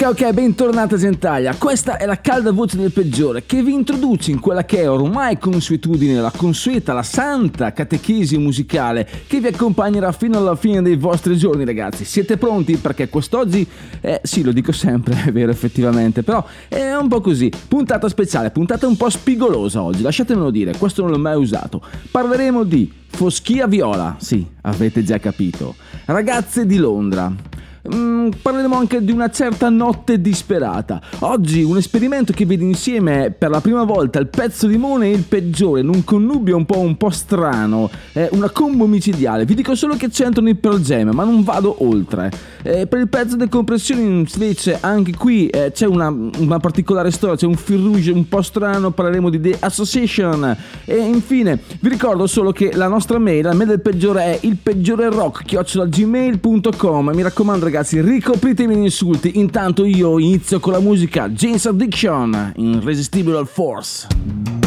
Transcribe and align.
Ok, 0.00 0.06
ok, 0.10 0.32
bentornata 0.32 0.96
Gentaglia. 0.96 1.56
Questa 1.56 1.96
è 1.96 2.06
la 2.06 2.20
calda 2.20 2.52
voce 2.52 2.76
del 2.76 2.92
peggiore 2.92 3.42
che 3.44 3.64
vi 3.64 3.72
introduce 3.72 4.30
in 4.30 4.38
quella 4.38 4.64
che 4.64 4.82
è 4.82 4.88
ormai 4.88 5.38
consuetudine, 5.38 6.20
la 6.20 6.30
consueta, 6.30 6.92
la 6.92 7.02
santa 7.02 7.72
catechesi 7.72 8.38
musicale 8.38 9.08
che 9.26 9.40
vi 9.40 9.48
accompagnerà 9.48 10.12
fino 10.12 10.38
alla 10.38 10.54
fine 10.54 10.82
dei 10.82 10.94
vostri 10.94 11.36
giorni, 11.36 11.64
ragazzi. 11.64 12.04
Siete 12.04 12.36
pronti? 12.36 12.76
Perché 12.76 13.08
quest'oggi, 13.08 13.66
eh, 14.00 14.20
sì, 14.22 14.44
lo 14.44 14.52
dico 14.52 14.70
sempre, 14.70 15.20
è 15.26 15.32
vero 15.32 15.50
effettivamente, 15.50 16.22
però 16.22 16.46
è 16.68 16.94
un 16.94 17.08
po' 17.08 17.20
così. 17.20 17.50
Puntata 17.66 18.08
speciale, 18.08 18.52
puntata 18.52 18.86
un 18.86 18.96
po' 18.96 19.10
spigolosa 19.10 19.82
oggi, 19.82 20.02
lasciatemelo 20.02 20.50
dire, 20.50 20.76
questo 20.76 21.02
non 21.02 21.10
l'ho 21.10 21.18
mai 21.18 21.36
usato. 21.36 21.82
Parleremo 22.08 22.62
di 22.62 22.88
Foschia 23.08 23.66
Viola, 23.66 24.14
sì, 24.20 24.46
avete 24.60 25.02
già 25.02 25.18
capito. 25.18 25.74
Ragazze 26.04 26.66
di 26.66 26.76
Londra. 26.76 27.56
Mm, 27.94 28.30
parleremo 28.42 28.76
anche 28.76 29.04
di 29.04 29.12
una 29.12 29.30
certa 29.30 29.68
notte 29.68 30.20
disperata. 30.20 31.00
Oggi 31.20 31.62
un 31.62 31.76
esperimento 31.76 32.32
che 32.32 32.44
vede 32.44 32.64
insieme 32.64 33.30
per 33.36 33.50
la 33.50 33.60
prima 33.60 33.84
volta 33.84 34.18
il 34.18 34.26
pezzo 34.26 34.66
di 34.66 34.72
limone 34.72 35.06
e 35.06 35.12
il 35.12 35.22
peggiore 35.22 35.80
in 35.80 35.88
un 35.88 36.02
connubio 36.02 36.56
un 36.56 36.66
po', 36.66 36.80
un 36.80 36.96
po' 36.96 37.10
strano, 37.10 37.88
eh, 38.12 38.28
una 38.32 38.50
combo 38.50 38.86
micidiale. 38.86 39.44
Vi 39.44 39.54
dico 39.54 39.76
solo 39.76 39.94
che 39.94 40.08
c'entrano 40.08 40.48
i 40.48 40.56
Pearl 40.56 40.80
Jam, 40.80 41.10
ma 41.10 41.22
non 41.22 41.44
vado 41.44 41.84
oltre. 41.84 42.30
Eh, 42.62 42.86
per 42.88 42.98
il 42.98 43.08
pezzo 43.08 43.36
di 43.36 43.48
compressione 43.48 44.00
invece 44.00 44.78
anche 44.80 45.14
qui 45.14 45.46
eh, 45.46 45.70
c'è 45.72 45.86
una, 45.86 46.08
una 46.08 46.58
particolare 46.58 47.12
storia, 47.12 47.36
c'è 47.36 47.46
un 47.46 47.54
fil 47.54 47.82
rouge 47.82 48.10
un 48.10 48.28
po' 48.28 48.42
strano, 48.42 48.90
parleremo 48.90 49.30
di 49.30 49.40
The 49.40 49.56
Association. 49.60 50.56
E 50.84 50.96
infine 50.96 51.60
vi 51.80 51.88
ricordo 51.88 52.26
solo 52.26 52.50
che 52.50 52.72
la 52.74 52.88
nostra 52.88 53.18
mail, 53.18 53.44
la 53.44 53.54
mail 53.54 53.68
del 53.68 53.80
peggiore 53.80 54.22
è 54.24 54.38
il 54.42 54.56
peggiore 54.60 55.08
rock 55.10 55.44
gmail.com. 55.44 57.10
Mi 57.14 57.22
raccomando 57.22 57.66
ragazzi, 57.68 58.00
ricopritemi 58.00 58.74
gli 58.76 58.84
insulti. 58.84 59.38
Intanto 59.38 59.84
io 59.84 60.18
inizio 60.18 60.58
con 60.58 60.72
la 60.72 60.80
musica 60.80 61.28
James 61.28 61.66
Addiction, 61.66 62.54
Irresistible 62.56 63.44
Force. 63.44 64.57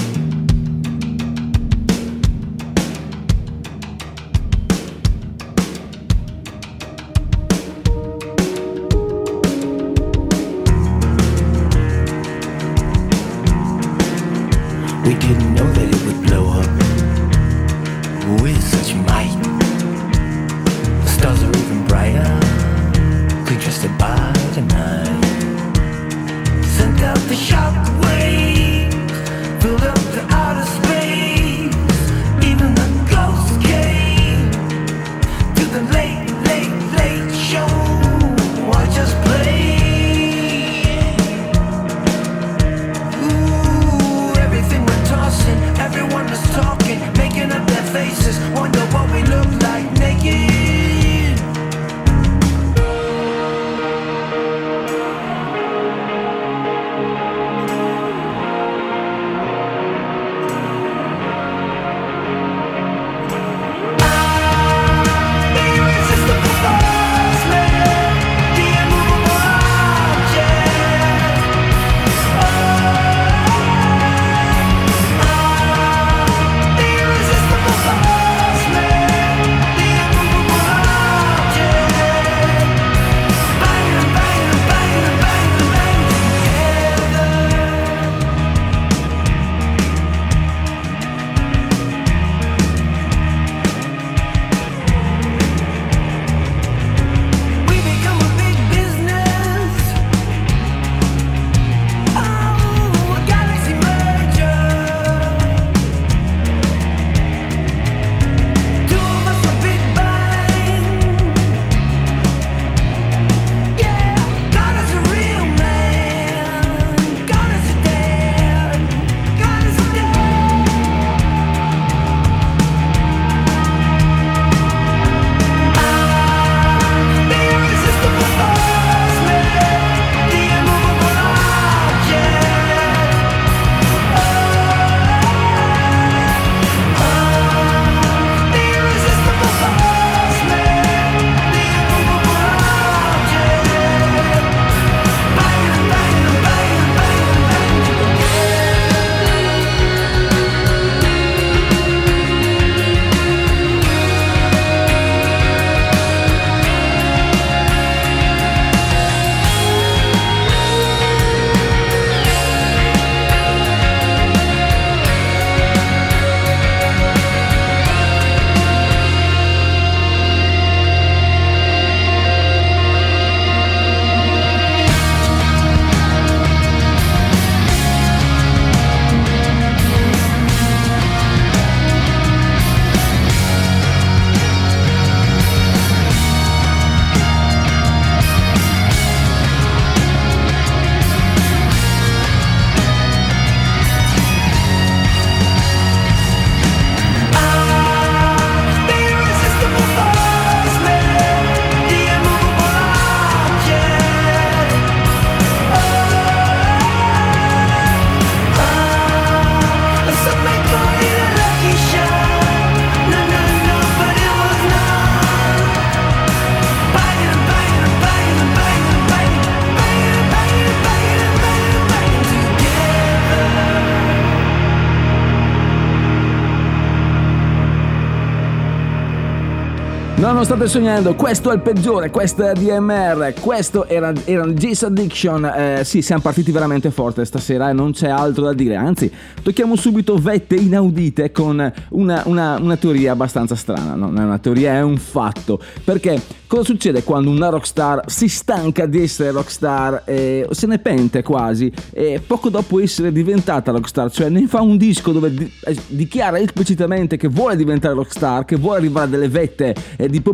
Non 230.41 230.57
state 230.57 230.69
sognando, 230.69 231.13
questo 231.13 231.51
è 231.51 231.53
il 231.53 231.61
peggiore, 231.61 232.09
questo 232.09 232.43
è 232.47 232.53
DMR, 232.53 233.31
questo 233.39 233.85
era, 233.85 234.11
era 234.25 234.47
Jace 234.47 234.87
Addiction. 234.87 235.45
Eh, 235.45 235.81
sì, 235.83 236.01
siamo 236.01 236.23
partiti 236.23 236.51
veramente 236.51 236.89
forte 236.89 237.23
stasera 237.25 237.69
e 237.69 237.73
non 237.73 237.91
c'è 237.91 238.09
altro 238.09 238.45
da 238.45 238.53
dire. 238.53 238.75
Anzi, 238.75 239.11
tocchiamo 239.43 239.75
subito 239.75 240.15
vette 240.15 240.55
inaudite 240.55 241.31
con 241.31 241.71
una, 241.89 242.23
una, 242.25 242.57
una 242.59 242.75
teoria 242.75 243.11
abbastanza 243.11 243.53
strana. 243.53 243.93
Non 243.93 244.17
è 244.17 244.23
una 244.23 244.39
teoria, 244.39 244.73
è 244.73 244.81
un 244.81 244.97
fatto. 244.97 245.61
Perché 245.83 246.19
cosa 246.47 246.63
succede 246.63 247.03
quando 247.03 247.29
una 247.29 247.49
rockstar 247.49 248.01
si 248.07 248.27
stanca 248.27 248.87
di 248.87 249.03
essere 249.03 249.29
rockstar, 249.29 250.01
e 250.05 250.47
se 250.49 250.65
ne 250.65 250.79
pente 250.79 251.21
quasi, 251.21 251.71
e 251.91 252.19
poco 252.25 252.49
dopo 252.49 252.79
essere 252.79 253.11
diventata 253.11 253.71
rockstar, 253.71 254.11
cioè 254.11 254.29
ne 254.29 254.47
fa 254.47 254.61
un 254.61 254.77
disco 254.77 255.11
dove 255.11 255.31
di- 255.31 255.51
eh, 255.65 255.77
dichiara 255.85 256.39
esplicitamente 256.39 257.15
che 257.15 257.27
vuole 257.27 257.55
diventare 257.55 257.93
rockstar, 257.93 258.43
che 258.45 258.55
vuole 258.55 258.79
arrivare 258.79 259.05
a 259.05 259.09
delle 259.09 259.29
vette 259.29 259.75
eh, 259.97 260.09
di 260.09 260.17
popolarità 260.17 260.29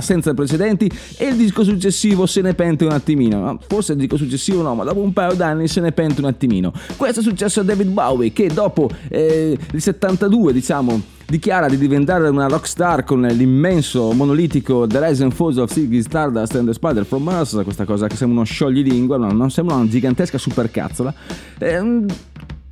senza 0.00 0.34
precedenti 0.34 0.90
e 1.16 1.26
il 1.26 1.36
disco 1.36 1.64
successivo 1.64 2.26
se 2.26 2.40
ne 2.40 2.54
pente 2.54 2.84
un 2.84 2.92
attimino. 2.92 3.58
Forse 3.66 3.92
il 3.92 3.98
disco 3.98 4.16
successivo 4.16 4.62
no, 4.62 4.74
ma 4.74 4.84
dopo 4.84 5.00
un 5.00 5.12
paio 5.12 5.34
d'anni 5.34 5.68
se 5.68 5.80
ne 5.80 5.92
pente 5.92 6.20
un 6.20 6.26
attimino. 6.26 6.72
Questo 6.96 7.20
è 7.20 7.22
successo 7.22 7.60
a 7.60 7.62
David 7.62 7.88
Bowie 7.88 8.32
che 8.32 8.48
dopo 8.48 8.88
eh, 9.08 9.56
il 9.72 9.82
72 9.82 10.52
diciamo 10.52 11.12
dichiara 11.26 11.68
di 11.68 11.78
diventare 11.78 12.28
una 12.28 12.46
rockstar 12.46 13.04
con 13.04 13.22
l'immenso 13.22 14.12
monolitico 14.12 14.86
The 14.86 15.06
Rise 15.06 15.22
and 15.22 15.32
Falls 15.32 15.56
of 15.56 15.72
Ziggy 15.72 16.02
Stardust 16.02 16.54
and 16.54 16.66
the 16.66 16.74
Spider 16.74 17.04
from 17.04 17.22
Mars, 17.22 17.58
questa 17.64 17.84
cosa 17.84 18.06
che 18.06 18.16
sembra 18.16 18.38
uno 18.38 18.46
scioglilingua, 18.46 19.16
no, 19.16 19.32
non 19.32 19.50
sembra 19.50 19.76
una 19.76 19.88
gigantesca 19.88 20.38
supercazzola. 20.38 21.14
Ehm, 21.58 22.06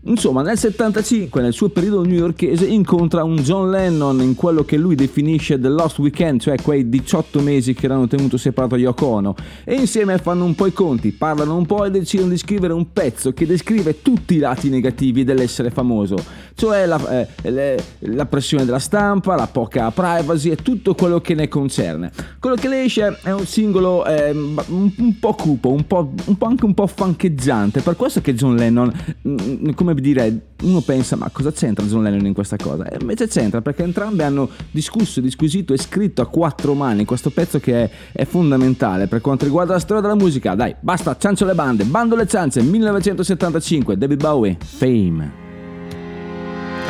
Insomma, 0.04 0.42
nel 0.42 0.58
75, 0.58 1.40
nel 1.40 1.52
suo 1.52 1.68
periodo 1.68 2.02
newyorkese, 2.02 2.66
incontra 2.66 3.22
un 3.22 3.36
John 3.36 3.70
Lennon 3.70 4.20
in 4.20 4.34
quello 4.34 4.64
che 4.64 4.76
lui 4.76 4.96
definisce 4.96 5.60
The 5.60 5.68
Lost 5.68 6.00
Weekend, 6.00 6.40
cioè 6.40 6.60
quei 6.60 6.88
18 6.88 7.38
mesi 7.38 7.72
che 7.72 7.84
erano 7.84 8.08
tenuto 8.08 8.36
separato 8.36 8.76
Yoko 8.76 9.06
Ono, 9.06 9.34
e 9.62 9.74
insieme 9.74 10.18
fanno 10.18 10.44
un 10.44 10.56
po' 10.56 10.66
i 10.66 10.72
conti, 10.72 11.12
parlano 11.12 11.56
un 11.56 11.66
po' 11.66 11.84
e 11.84 11.90
decidono 11.92 12.30
di 12.30 12.36
scrivere 12.36 12.72
un 12.72 12.92
pezzo 12.92 13.32
che 13.32 13.46
descrive 13.46 14.02
tutti 14.02 14.34
i 14.34 14.38
lati 14.38 14.68
negativi 14.70 15.22
dell'essere 15.22 15.70
famoso, 15.70 16.16
cioè 16.54 16.86
la, 16.86 17.20
eh, 17.20 17.50
le- 17.50 17.82
la 18.00 18.26
pressione 18.26 18.64
della 18.64 18.78
stampa, 18.78 19.36
la 19.36 19.46
poca 19.46 19.90
privacy 19.90 20.50
e 20.50 20.56
tutto 20.56 20.94
quello 20.94 21.20
che 21.20 21.34
ne 21.34 21.48
concerne. 21.48 22.10
Quello 22.38 22.56
che 22.56 22.68
le 22.68 22.84
esce 22.84 23.18
è 23.22 23.32
un 23.32 23.46
singolo 23.46 24.04
eh, 24.06 24.30
un, 24.30 25.18
po' 25.18 25.34
cupo, 25.34 25.70
un 25.70 25.86
po', 25.86 26.12
un 26.26 26.36
po' 26.36 26.46
anche 26.46 26.64
un 26.64 26.74
po' 26.74 26.86
fancheggiante, 26.86 27.80
per 27.80 27.96
questo 27.96 28.20
che 28.20 28.34
John 28.34 28.56
Lennon, 28.56 28.92
mm, 29.26 29.70
come 29.74 29.94
dire, 29.94 30.50
uno 30.62 30.80
pensa 30.80 31.16
ma 31.16 31.28
cosa 31.30 31.52
c'entra 31.52 31.84
John 31.84 32.02
Lennon 32.02 32.26
in 32.26 32.34
questa 32.34 32.56
cosa? 32.56 32.88
E 32.88 32.98
invece 33.00 33.28
c'entra 33.28 33.60
perché 33.60 33.82
entrambi 33.82 34.22
hanno 34.22 34.48
discusso, 34.70 35.20
disquisito 35.20 35.72
e 35.72 35.78
scritto 35.78 36.22
a 36.22 36.26
quattro 36.26 36.74
mani 36.74 37.04
questo 37.04 37.30
pezzo 37.30 37.58
che 37.58 37.84
è, 37.84 37.90
è 38.12 38.24
fondamentale 38.24 39.06
per 39.06 39.20
quanto 39.20 39.44
riguarda 39.44 39.74
la 39.74 39.80
storia 39.80 40.02
della 40.02 40.16
musica. 40.16 40.54
Dai, 40.54 40.74
basta, 40.80 41.16
ciancio 41.16 41.44
le 41.44 41.54
bande, 41.54 41.84
bando 41.84 42.16
le 42.16 42.26
ciance, 42.26 42.62
1975, 42.62 43.96
David 43.96 44.20
Bowie, 44.20 44.56
Fame. 44.60 45.51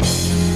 Thank 0.01 0.47
you. 0.47 0.52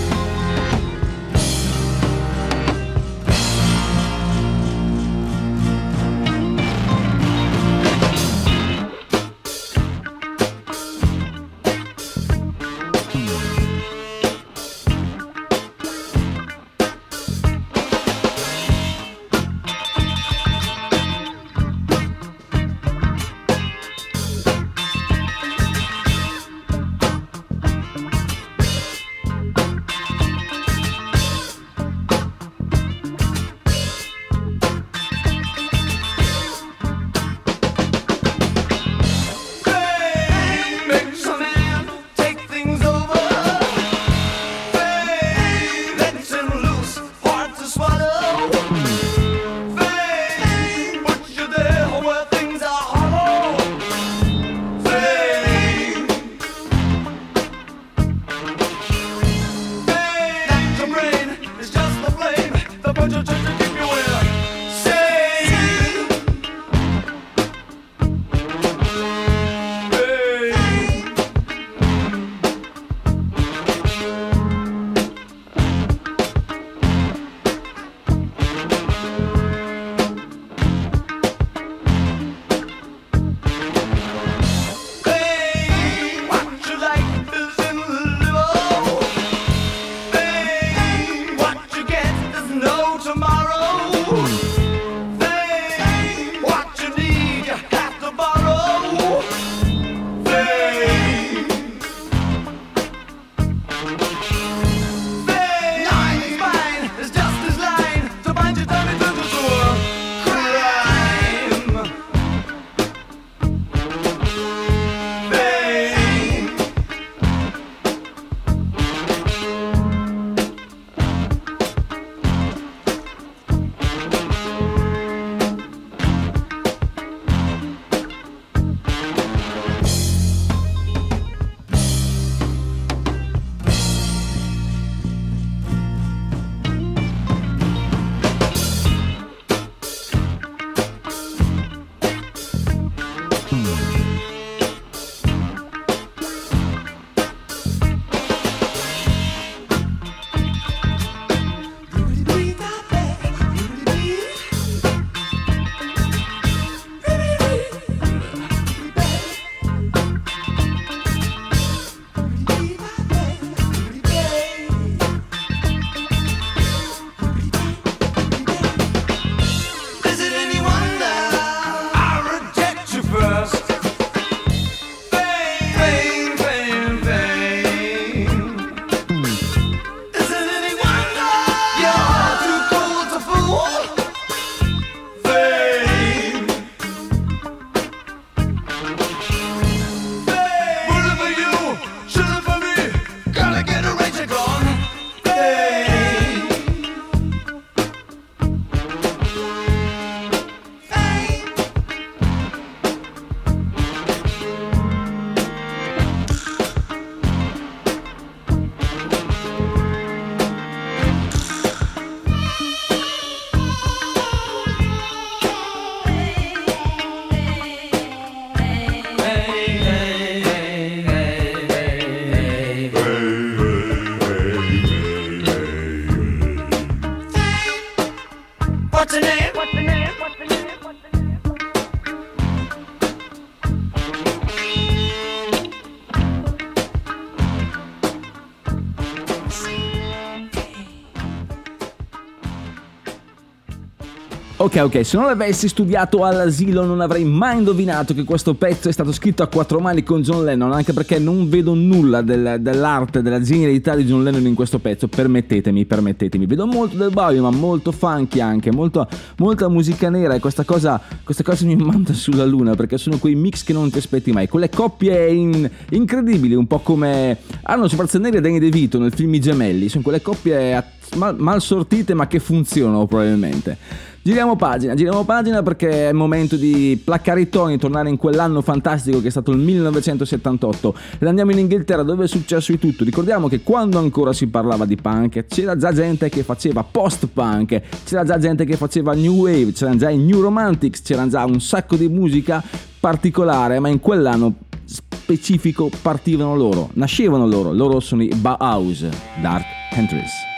Ok, 244.79 245.07
se 245.07 245.17
non 245.17 245.25
l'avessi 245.25 245.69
studiato 245.69 246.23
all'asilo 246.23 246.85
non 246.85 247.01
avrei 247.01 247.25
mai 247.25 247.57
indovinato 247.57 248.13
che 248.13 248.25
questo 248.25 248.53
pezzo 248.55 248.91
è 248.91 248.93
stato 248.93 249.11
scritto 249.11 249.43
a 249.43 249.47
quattro 249.47 249.81
mani 249.81 250.03
con 250.03 250.21
John 250.21 250.45
Lennon, 250.45 250.71
anche 250.71 250.93
perché 250.93 251.19
non 251.19 251.49
vedo 251.49 251.73
nulla 251.73 252.21
del- 252.21 252.59
dell'arte, 252.61 253.23
della 253.23 253.41
genialità 253.41 253.95
di 253.95 254.05
John 254.05 254.23
Lennon 254.23 254.47
in 254.47 254.55
questo 254.55 254.79
pezzo, 254.79 255.09
permettetemi, 255.09 255.87
permettetemi. 255.87 256.45
Vedo 256.45 256.67
molto 256.67 256.97
del 256.99 257.11
Bowie, 257.11 257.41
ma 257.41 257.51
molto 257.51 257.91
funky 257.91 258.41
anche, 258.41 258.71
molto- 258.71 259.09
molta 259.39 259.69
musica 259.69 260.11
nera 260.11 260.35
e 260.35 260.41
questa 260.41 260.65
cosa, 260.65 261.01
questa 261.25 261.43
cosa 261.43 261.65
mi 261.65 261.75
manda 261.77 262.13
sulla 262.13 262.45
luna, 262.45 262.75
perché 262.75 262.99
sono 262.99 263.17
quei 263.17 263.35
mix 263.35 263.65
che 263.65 263.73
non 263.73 263.91
ti 263.91 263.97
aspetti 263.97 264.31
mai, 264.31 264.47
quelle 264.47 264.69
coppie 264.69 265.31
in- 265.33 265.71
incredibili, 265.91 266.55
un 266.55 266.67
po' 266.67 266.81
come 266.81 267.39
Arnold 267.63 267.91
Schwarzenegger 267.91 268.39
e 268.39 268.43
Danny 268.43 268.59
DeVito 268.59 268.99
nel 268.99 269.13
film 269.13 269.33
I 269.33 269.41
Gemelli, 269.41 269.89
sono 269.89 270.03
quelle 270.03 270.21
coppie 270.21 270.85
mal, 271.17 271.35
mal 271.39 271.63
sortite 271.63 272.13
ma 272.13 272.27
che 272.27 272.41
funzionano 272.41 273.07
probabilmente. 273.07 274.05
Giriamo 274.27 274.57
pagina, 274.57 274.95
giriamo 274.95 275.23
pagina 275.23 275.63
perché 275.63 276.07
è 276.07 276.09
il 276.09 276.17
momento 276.17 276.57
di 276.57 277.01
placcare 277.05 277.43
i 277.43 277.49
toni, 277.49 277.79
tornare 277.79 278.09
in 278.09 278.17
quell'anno 278.17 278.61
fantastico 278.61 279.21
che 279.21 279.29
è 279.29 279.31
stato 279.31 279.53
il 279.53 279.59
1978 279.59 280.95
ed 281.21 281.29
andiamo 281.29 281.53
in 281.53 281.59
Inghilterra 281.59 282.03
dove 282.03 282.25
è 282.25 282.27
successo 282.27 282.73
di 282.73 282.81
tutto. 282.81 283.05
Ricordiamo 283.05 283.47
che 283.47 283.61
quando 283.61 284.01
ancora 284.01 284.33
si 284.33 284.49
parlava 284.49 284.85
di 284.85 284.97
punk 284.97 285.47
c'era 285.47 285.77
già 285.77 285.93
gente 285.93 286.29
che 286.29 286.43
faceva 286.43 286.83
post-punk, 286.83 287.81
c'era 288.03 288.25
già 288.25 288.37
gente 288.37 288.65
che 288.65 288.77
faceva 288.77 289.15
new 289.15 289.33
wave, 289.33 289.71
c'erano 289.71 289.97
già 289.97 290.11
i 290.11 290.19
new 290.19 290.41
romantics, 290.41 291.03
c'era 291.03 291.29
già 291.29 291.45
un 291.45 291.61
sacco 291.61 291.95
di 291.95 292.09
musica 292.09 292.61
particolare, 292.99 293.79
ma 293.79 293.91
in 293.91 294.01
quell'anno 294.01 294.57
specifico 294.87 295.89
partivano 296.03 296.57
loro, 296.57 296.91
nascevano 296.95 297.47
loro, 297.47 297.73
loro 297.73 298.01
sono 298.01 298.25
i 298.25 298.33
Bauhaus, 298.35 299.07
Dark 299.41 299.67
Entries. 299.93 300.56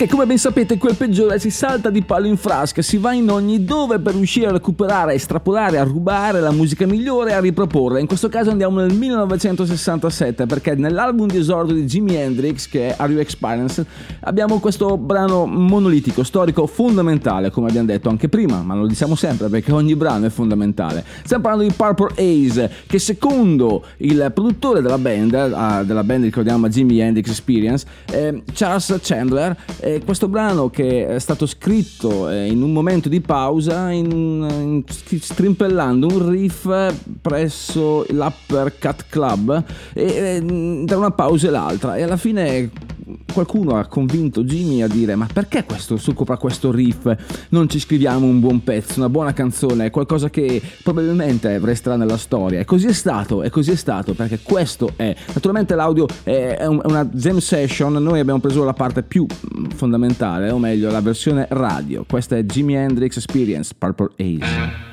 Perché 0.00 0.14
come 0.14 0.24
ben 0.24 0.38
sapete 0.38 0.78
quel 0.78 0.96
peggiore 0.96 1.38
si 1.38 1.50
salta 1.50 1.90
di 1.90 2.00
palo 2.00 2.26
in 2.26 2.38
frasca, 2.38 2.80
si 2.80 2.96
va 2.96 3.12
in 3.12 3.30
ogni 3.30 3.66
dove 3.66 3.98
per 3.98 4.14
riuscire 4.14 4.46
a 4.46 4.52
recuperare, 4.52 5.10
a 5.10 5.14
estrapolare, 5.14 5.76
a 5.76 5.82
rubare 5.82 6.40
la 6.40 6.52
musica 6.52 6.86
migliore 6.86 7.32
e 7.32 7.34
a 7.34 7.40
riproporla. 7.40 7.98
In 7.98 8.06
questo 8.06 8.30
caso 8.30 8.48
andiamo 8.48 8.80
nel 8.80 8.94
1967 8.94 10.46
perché 10.46 10.74
nell'album 10.74 11.28
di 11.28 11.36
esordio 11.36 11.74
di 11.74 11.84
Jimi 11.84 12.14
Hendrix 12.14 12.66
che 12.66 12.88
è 12.88 12.94
Are 12.96 13.12
You 13.12 13.20
Experience 13.20 13.84
abbiamo 14.20 14.58
questo 14.58 14.96
brano 14.96 15.44
monolitico, 15.44 16.22
storico, 16.22 16.66
fondamentale 16.66 17.50
come 17.50 17.68
abbiamo 17.68 17.88
detto 17.88 18.08
anche 18.08 18.30
prima, 18.30 18.62
ma 18.62 18.74
lo 18.74 18.86
diciamo 18.86 19.14
sempre 19.14 19.50
perché 19.50 19.70
ogni 19.70 19.96
brano 19.96 20.24
è 20.24 20.30
fondamentale. 20.30 21.04
Stiamo 21.24 21.42
parlando 21.42 21.68
di 21.68 21.74
Purple 21.76 22.14
Haze 22.16 22.70
che 22.86 22.98
secondo 22.98 23.84
il 23.98 24.30
produttore 24.32 24.80
della 24.80 24.96
band, 24.96 25.34
eh, 25.34 25.84
della 25.84 26.04
band 26.04 26.24
ricordiamo 26.24 26.70
Jimi 26.70 27.00
Hendrix 27.00 27.28
Experience, 27.28 27.84
eh, 28.10 28.42
Charles 28.54 28.98
Chandler, 29.02 29.54
eh, 29.80 29.89
questo 30.04 30.28
brano 30.28 30.70
che 30.70 31.06
è 31.06 31.18
stato 31.18 31.46
scritto 31.46 32.28
eh, 32.28 32.46
in 32.46 32.62
un 32.62 32.72
momento 32.72 33.08
di 33.08 33.20
pausa, 33.20 33.90
in, 33.90 34.10
in- 34.10 34.84
strimpellando 34.86 36.06
un 36.06 36.30
riff 36.30 36.68
presso 37.20 38.04
l'Uppercut 38.08 39.06
Club, 39.08 39.64
e, 39.92 40.04
eh, 40.04 40.84
tra 40.86 40.96
una 40.96 41.10
pausa 41.10 41.48
e 41.48 41.50
l'altra, 41.50 41.96
e 41.96 42.02
alla 42.02 42.16
fine 42.16 42.70
qualcuno 43.32 43.76
ha 43.76 43.86
convinto 43.86 44.42
Jimmy 44.44 44.82
a 44.82 44.88
dire 44.88 45.14
ma 45.14 45.26
perché 45.32 45.64
questo 45.64 45.98
occupa 46.06 46.36
questo 46.36 46.70
riff? 46.70 47.12
Non 47.50 47.68
ci 47.68 47.78
scriviamo 47.78 48.26
un 48.26 48.40
buon 48.40 48.62
pezzo 48.62 48.98
una 48.98 49.08
buona 49.08 49.32
canzone 49.32 49.90
qualcosa 49.90 50.30
che 50.30 50.60
probabilmente 50.82 51.58
resterà 51.58 51.96
nella 51.96 52.16
storia. 52.16 52.60
E 52.60 52.64
così 52.64 52.86
è 52.88 52.92
stato 52.92 53.42
e 53.42 53.50
così 53.50 53.72
è 53.72 53.76
stato 53.76 54.14
perché 54.14 54.40
questo 54.42 54.92
è. 54.96 55.14
Naturalmente 55.32 55.74
l'audio 55.74 56.06
è, 56.22 56.56
è 56.58 56.66
un- 56.66 56.80
è 56.82 56.86
una 56.86 57.04
jam 57.04 57.38
session 57.38 57.92
noi 57.94 58.18
abbiamo 58.20 58.40
preso 58.40 58.64
la 58.64 58.72
parte 58.72 59.02
più 59.02 59.24
mm, 59.26 59.66
fondamentale 59.74 60.50
o 60.50 60.58
meglio 60.58 60.90
la 60.90 61.00
versione 61.00 61.46
radio. 61.50 62.04
Questa 62.08 62.36
è 62.36 62.42
Jimi 62.42 62.74
Hendrix 62.74 63.16
Experience 63.16 63.74
Purple 63.76 64.10
Haze 64.16 64.88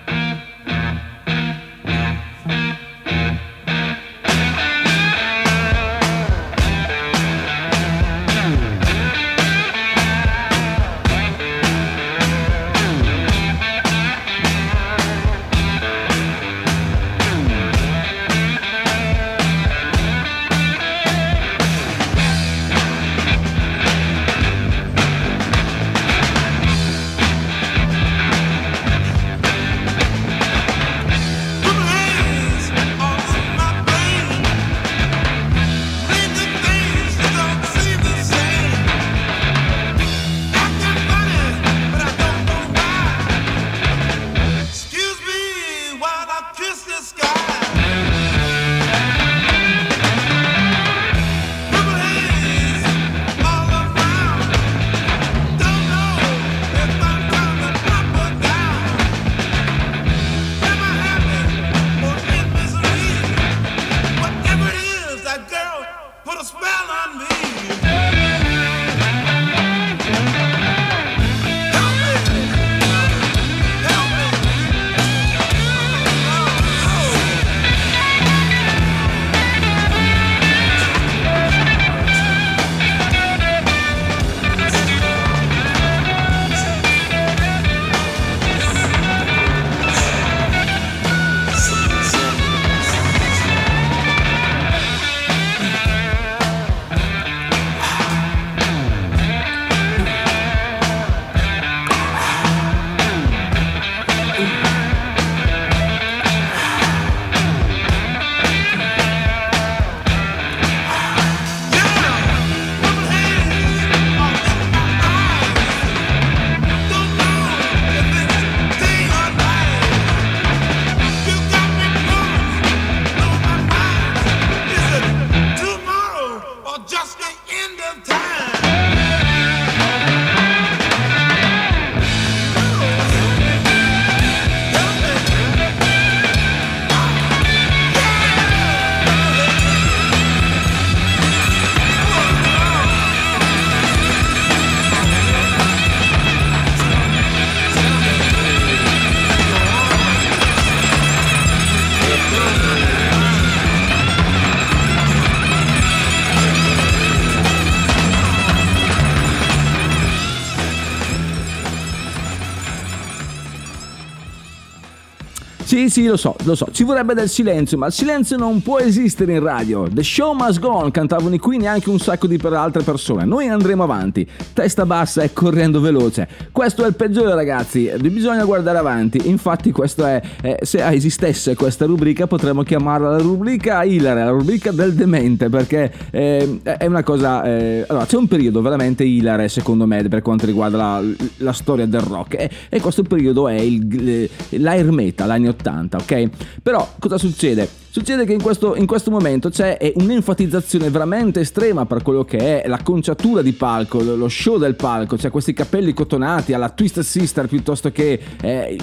Sì, 165.98 166.06
lo 166.06 166.16
so, 166.16 166.36
lo 166.44 166.54
so, 166.54 166.68
ci 166.70 166.84
vorrebbe 166.84 167.16
del 167.16 167.28
silenzio, 167.28 167.76
ma 167.76 167.88
il 167.88 167.92
silenzio 167.92 168.38
non 168.38 168.62
può 168.62 168.78
esistere 168.78 169.34
in 169.34 169.40
radio. 169.40 169.88
The 169.92 170.04
show 170.04 170.36
must 170.36 170.60
go 170.60 170.70
on, 170.70 170.92
cantavano 170.92 171.34
i 171.34 171.40
Queen 171.40 171.64
e 171.64 171.66
anche 171.66 171.90
un 171.90 171.98
sacco 171.98 172.28
di 172.28 172.38
per 172.38 172.54
altre 172.54 172.84
persone. 172.84 173.26
Noi 173.26 173.48
andremo 173.48 173.82
avanti, 173.82 174.30
testa 174.54 174.86
bassa 174.86 175.24
e 175.24 175.34
correndo 175.34 175.82
veloce. 175.82 176.28
Questo 176.52 176.84
è 176.84 176.88
il 176.88 176.94
peggiore, 176.94 177.34
ragazzi, 177.34 177.92
bisogna 178.00 178.46
guardare 178.46 178.78
avanti. 178.78 179.28
Infatti, 179.28 179.72
questo 179.72 180.06
è, 180.06 180.22
eh, 180.44 180.60
se 180.62 180.86
esistesse 180.86 181.56
questa 181.56 181.88
rubrica, 181.88 182.28
potremmo 182.28 182.62
chiamarla 182.62 183.10
la 183.10 183.18
rubrica 183.18 183.84
Hilare, 183.84 184.24
la 184.24 184.30
rubrica 184.30 184.70
del 184.70 184.94
demente, 184.94 185.50
perché 185.50 185.92
eh, 186.12 186.60
è 186.62 186.86
una 186.86 187.02
cosa... 187.02 187.44
eh, 187.44 187.86
allora, 187.88 188.06
c'è 188.06 188.18
un 188.18 188.28
periodo 188.28 188.62
veramente 188.62 189.04
hilare, 189.04 189.50
secondo 189.50 189.88
me, 189.88 190.04
per 190.04 190.22
quanto 190.22 190.46
riguarda 190.46 190.78
la, 190.78 191.04
la 191.38 191.54
storia 191.54 191.88
del 191.88 192.02
rock, 192.02 192.36
e, 192.36 192.52
e 192.70 192.82
questo 192.82 193.02
periodo 193.02 193.48
è 193.48 193.56
il, 193.56 194.30
l'air 194.50 194.92
metal, 194.92 195.32
anni 195.32 195.48
80, 195.48 195.86
ok? 195.96 196.30
Però 196.62 196.96
cosa 197.00 197.18
succede? 197.18 197.68
Succede 197.90 198.26
che 198.26 198.34
in 198.34 198.42
questo, 198.42 198.76
in 198.76 198.86
questo 198.86 199.10
momento 199.10 199.50
c'è 199.50 199.94
un'enfatizzazione 199.96 200.90
veramente 200.90 201.40
estrema 201.40 201.86
per 201.86 202.04
quello 202.04 202.24
che 202.26 202.62
è 202.62 202.68
l'acconciatura 202.68 203.42
di 203.42 203.54
palco, 203.54 204.02
lo 204.02 204.28
show 204.28 204.58
del 204.58 204.76
palco, 204.76 205.16
c'è 205.16 205.32
questi 205.32 205.54
capelli 205.54 205.94
cotonati 205.94 206.54
alla 206.54 206.70
Twisted 206.70 207.04
Sister 207.04 207.48
piuttosto 207.48 207.92
che... 207.92 208.20
eh, 208.42 208.78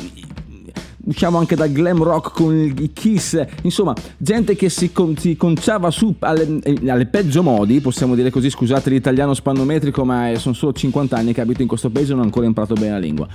usciamo 1.05 1.39
anche 1.39 1.57
dal 1.57 1.71
glam 1.71 2.03
rock 2.03 2.33
con 2.33 2.55
i 2.55 2.91
Kiss, 2.93 3.43
insomma, 3.63 3.95
gente 4.17 4.55
che 4.57 4.69
si, 4.69 4.93
con- 4.93 5.17
si 5.17 5.37
conciava 5.37 5.91
su 5.91 6.15
alle, 6.21 6.61
alle 6.87 7.07
peggio 7.07 7.43
modi, 7.43 7.81
possiamo 7.81 8.15
dire 8.15 8.31
così, 8.31 8.51
scusate 8.51 8.91
l'italiano 8.91 9.35
spannometrico, 9.35 10.05
ma 10.05 10.33
sono 10.37 10.55
solo 10.55 10.73
50 10.73 11.17
anni 11.17 11.33
che 11.33 11.41
abito 11.41 11.63
in 11.63 11.69
questo 11.69 11.91
paese 11.91 12.13
e 12.13 12.15
non 12.15 12.23
ho 12.23 12.25
ancora 12.25 12.47
imparato 12.47 12.75
bene 12.75 12.93
la 12.93 12.99
lingua. 12.99 13.29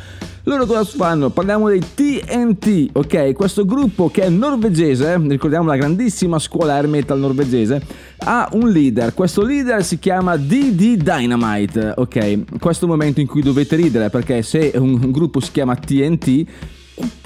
Loro 0.43 0.65
cosa 0.65 0.83
fanno? 0.83 1.29
Parliamo 1.29 1.69
dei 1.69 1.83
TNT, 1.93 2.89
ok? 2.93 3.33
Questo 3.33 3.65
gruppo 3.65 4.09
che 4.09 4.23
è 4.23 4.29
norvegese, 4.29 5.17
ricordiamo 5.27 5.67
la 5.67 5.75
grandissima 5.75 6.39
scuola 6.39 6.73
air 6.73 6.87
metal 6.87 7.19
norvegese, 7.19 7.81
ha 8.17 8.49
un 8.53 8.69
leader. 8.71 9.13
Questo 9.13 9.43
leader 9.43 9.83
si 9.83 9.99
chiama 9.99 10.37
DD 10.37 10.95
Dynamite, 10.95 11.93
ok? 11.95 12.57
Questo 12.59 12.85
è 12.85 12.87
il 12.87 12.95
momento 12.95 13.19
in 13.19 13.27
cui 13.27 13.41
dovete 13.41 13.75
ridere 13.75 14.09
perché 14.09 14.41
se 14.41 14.71
un 14.75 15.11
gruppo 15.11 15.39
si 15.39 15.51
chiama 15.51 15.75
TNT, 15.75 16.45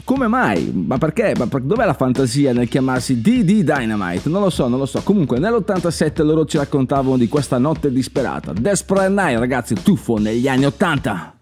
come 0.03 0.27
mai? 0.27 0.71
Ma 0.73 0.97
perché? 0.97 1.33
Ma 1.37 1.45
dov'è 1.45 1.85
la 1.85 1.93
fantasia 1.93 2.53
nel 2.53 2.67
chiamarsi 2.67 3.21
DD 3.21 3.61
Dynamite? 3.61 4.29
Non 4.29 4.41
lo 4.41 4.49
so, 4.49 4.67
non 4.67 4.79
lo 4.79 4.85
so. 4.85 5.01
Comunque 5.01 5.39
nell'87 5.39 6.23
loro 6.23 6.45
ci 6.45 6.57
raccontavano 6.57 7.17
di 7.17 7.27
questa 7.27 7.57
notte 7.57 7.91
disperata. 7.91 8.53
Desperate 8.53 9.09
Night, 9.09 9.39
ragazzi, 9.39 9.75
tuffo 9.81 10.17
negli 10.17 10.47
anni 10.47 10.65
80. 10.65 11.32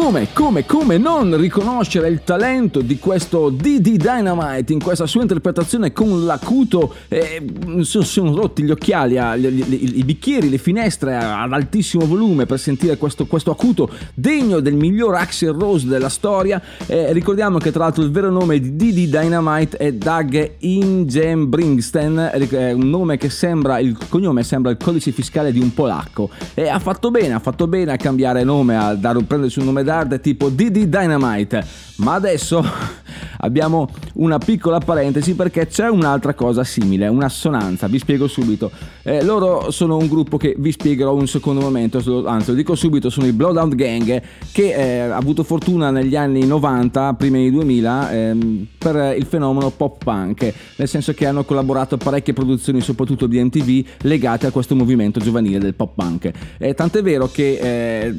Come, 0.00 0.28
come, 0.32 0.64
come 0.64 0.96
non 0.96 1.36
riconoscere 1.36 2.08
il 2.08 2.22
talento 2.22 2.80
di 2.80 3.00
questo 3.00 3.50
DD 3.50 3.96
Dynamite 3.96 4.72
in 4.72 4.80
questa 4.80 5.06
sua 5.06 5.22
interpretazione 5.22 5.92
con 5.92 6.24
l'acuto, 6.24 6.94
eh, 7.08 7.44
sono, 7.80 8.04
sono 8.04 8.34
rotti 8.34 8.62
gli 8.62 8.70
occhiali, 8.70 9.18
ah, 9.18 9.34
i 9.34 10.02
bicchieri, 10.04 10.48
le 10.48 10.56
finestre 10.56 11.16
ad 11.16 11.52
altissimo 11.52 12.06
volume 12.06 12.46
per 12.46 12.60
sentire 12.60 12.96
questo, 12.96 13.26
questo 13.26 13.50
acuto 13.50 13.90
degno 14.14 14.60
del 14.60 14.74
miglior 14.74 15.16
Axel 15.16 15.52
Rose 15.52 15.88
della 15.88 16.08
storia. 16.08 16.62
Eh, 16.86 17.12
ricordiamo 17.12 17.58
che 17.58 17.72
tra 17.72 17.82
l'altro 17.82 18.04
il 18.04 18.12
vero 18.12 18.30
nome 18.30 18.60
di 18.60 18.76
DD 18.76 19.10
Dynamite 19.10 19.76
è 19.78 19.92
Doug 19.92 20.52
Ingembrigtsen, 20.60 22.30
è 22.48 22.72
un 22.72 22.88
nome 22.88 23.18
che 23.18 23.28
sembra, 23.30 23.80
il 23.80 23.98
cognome 24.08 24.44
sembra 24.44 24.70
il 24.70 24.78
codice 24.82 25.10
fiscale 25.10 25.50
di 25.50 25.58
un 25.58 25.74
polacco. 25.74 26.30
E 26.54 26.68
ha 26.68 26.78
fatto 26.78 27.10
bene, 27.10 27.34
ha 27.34 27.40
fatto 27.40 27.66
bene 27.66 27.92
a 27.92 27.96
cambiare 27.96 28.44
nome, 28.44 28.76
a 28.76 28.94
dare, 28.94 29.20
prendersi 29.24 29.58
un 29.58 29.66
nome 29.66 29.86
d'arte 29.88 30.20
tipo 30.20 30.50
DD 30.50 30.84
Dynamite. 30.84 31.64
Ma 31.96 32.14
adesso, 32.14 32.62
abbiamo 33.40 33.88
una 34.14 34.38
piccola 34.38 34.78
parentesi 34.78 35.34
perché 35.34 35.66
c'è 35.66 35.88
un'altra 35.88 36.34
cosa 36.34 36.62
simile, 36.62 37.08
un'assonanza, 37.08 37.88
vi 37.88 37.98
spiego 37.98 38.28
subito. 38.28 38.70
Eh, 39.02 39.24
loro 39.24 39.70
sono 39.70 39.96
un 39.96 40.06
gruppo 40.06 40.36
che 40.36 40.54
vi 40.58 40.70
spiegherò 40.70 41.14
un 41.14 41.26
secondo 41.26 41.60
momento, 41.60 42.26
anzi 42.26 42.50
lo 42.50 42.56
dico 42.56 42.74
subito, 42.74 43.08
sono 43.10 43.26
i 43.26 43.32
Blowdown 43.32 43.70
Gang 43.70 44.22
che 44.52 44.74
eh, 44.74 44.98
ha 45.00 45.16
avuto 45.16 45.42
fortuna 45.42 45.90
negli 45.90 46.14
anni 46.14 46.46
90, 46.46 47.14
primi 47.14 47.38
anni 47.38 47.50
2000, 47.50 48.12
ehm, 48.12 48.66
per 48.76 49.16
il 49.16 49.24
fenomeno 49.24 49.70
pop 49.70 50.04
punk, 50.04 50.52
nel 50.76 50.88
senso 50.88 51.14
che 51.14 51.26
hanno 51.26 51.44
collaborato 51.44 51.94
a 51.96 51.98
parecchie 51.98 52.34
produzioni, 52.34 52.80
soprattutto 52.80 53.26
di 53.26 53.42
MTV, 53.42 53.86
legate 54.02 54.46
a 54.46 54.50
questo 54.50 54.76
movimento 54.76 55.18
giovanile 55.18 55.58
del 55.58 55.74
pop 55.74 55.94
punk. 55.94 56.30
Eh, 56.58 56.74
tant'è 56.74 57.02
vero 57.02 57.28
che 57.32 57.58
eh, 57.60 58.14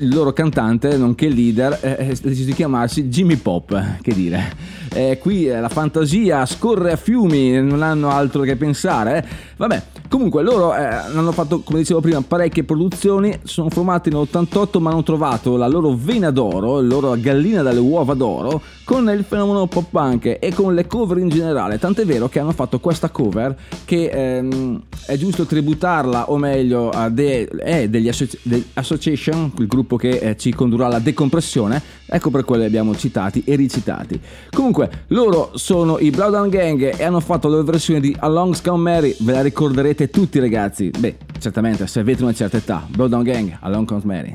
il 0.00 0.14
loro 0.14 0.32
cantante, 0.32 0.96
nonché 0.96 1.28
leader, 1.28 1.78
eh, 1.82 1.90
ha 1.90 2.04
deciso 2.04 2.44
di 2.44 2.52
chiamarsi 2.52 3.08
Jimmy 3.08 3.36
Pop, 3.36 4.00
che 4.00 4.14
dire. 4.14 4.52
Eh, 4.92 5.18
qui 5.20 5.48
eh, 5.48 5.60
la 5.60 5.68
fantasia 5.68 6.46
scorre 6.46 6.92
a 6.92 6.96
fiumi, 6.96 7.60
non 7.60 7.82
hanno 7.82 8.10
altro 8.10 8.42
che 8.42 8.56
pensare. 8.56 9.26
Vabbè, 9.58 9.82
comunque 10.08 10.44
loro 10.44 10.72
eh, 10.72 10.84
hanno 10.84 11.32
fatto, 11.32 11.62
come 11.62 11.80
dicevo 11.80 11.98
prima, 11.98 12.22
parecchie 12.22 12.62
produzioni, 12.62 13.36
sono 13.42 13.68
formati 13.70 14.08
nell'88 14.08 14.78
ma 14.78 14.90
hanno 14.92 15.02
trovato 15.02 15.56
la 15.56 15.66
loro 15.66 15.96
vena 16.00 16.30
d'oro, 16.30 16.76
la 16.76 16.86
loro 16.86 17.16
gallina 17.18 17.62
dalle 17.62 17.80
uova 17.80 18.14
d'oro, 18.14 18.62
con 18.84 19.10
il 19.10 19.24
fenomeno 19.24 19.66
pop 19.66 19.86
punk 19.90 20.36
e 20.40 20.54
con 20.54 20.74
le 20.74 20.86
cover 20.86 21.18
in 21.18 21.28
generale. 21.28 21.76
Tant'è 21.80 22.04
vero 22.04 22.28
che 22.28 22.38
hanno 22.38 22.52
fatto 22.52 22.78
questa 22.78 23.08
cover 23.10 23.56
che 23.84 24.08
ehm, 24.08 24.80
è 25.06 25.16
giusto 25.16 25.44
tributarla, 25.44 26.30
o 26.30 26.36
meglio, 26.36 26.90
a 26.90 27.08
de- 27.08 27.48
è 27.48 27.88
degli 27.88 28.08
associ- 28.08 28.38
degli 28.42 28.64
Association, 28.74 29.50
il 29.58 29.66
gruppo 29.66 29.96
che 29.96 30.10
eh, 30.10 30.36
ci 30.36 30.54
condurrà 30.54 30.86
alla 30.86 31.00
decompressione. 31.00 31.82
Ecco 32.06 32.30
per 32.30 32.44
quello 32.44 32.62
li 32.62 32.68
abbiamo 32.68 32.94
citati 32.94 33.42
e 33.44 33.56
ricitati. 33.56 34.18
Comunque, 34.50 35.04
loro 35.08 35.50
sono 35.54 35.98
i 35.98 36.10
Blowdown 36.10 36.48
Gang 36.48 36.96
e 36.96 37.04
hanno 37.04 37.20
fatto 37.20 37.48
la 37.48 37.62
versione 37.62 37.98
di 38.00 38.14
Along 38.18 38.62
Come 38.62 38.90
Mary, 38.90 39.16
ve 39.18 39.32
la 39.32 39.42
ricorderete 39.48 40.10
tutti 40.10 40.38
ragazzi. 40.38 40.90
Beh, 40.90 41.16
certamente 41.38 41.86
se 41.86 42.00
avete 42.00 42.22
una 42.22 42.34
certa 42.34 42.58
età. 42.58 42.86
Blowdown 42.88 43.22
Gang, 43.22 43.56
Along 43.60 43.86
Comes 43.86 44.04
Mary. 44.04 44.32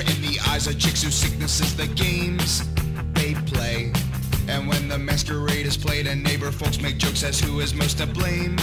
in 0.01 0.23
the 0.23 0.39
eyes 0.49 0.67
of 0.67 0.79
chicks 0.79 1.03
whose 1.03 1.15
sickness 1.15 1.61
is 1.61 1.77
the 1.77 1.87
games 1.89 2.63
they 3.13 3.35
play. 3.35 3.93
And 4.49 4.67
when 4.67 4.89
the 4.89 4.99
masquerade 4.99 5.67
is 5.67 5.77
played 5.77 6.07
and 6.07 6.23
neighbor 6.23 6.51
folks 6.51 6.81
make 6.81 6.97
jokes 6.97 7.23
as 7.23 7.39
who 7.39 7.61
is 7.61 7.75
most 7.75 7.99
to 7.99 8.07
blame 8.07 8.57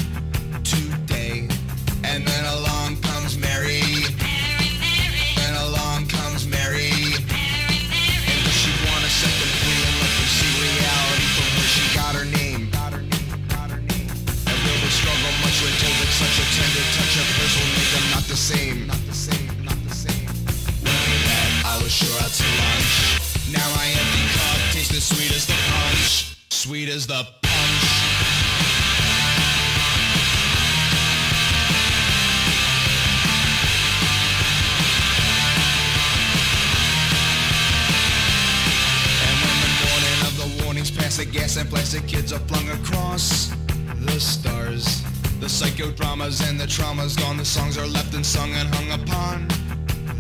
psychodramas 45.58 46.48
and 46.48 46.60
the 46.60 46.68
trauma's 46.68 47.16
gone, 47.16 47.36
the 47.36 47.44
songs 47.44 47.80
are 47.80 47.88
left 47.88 48.14
unsung 48.14 48.52
and 48.52 48.70
hung 48.76 49.02
upon 49.02 49.48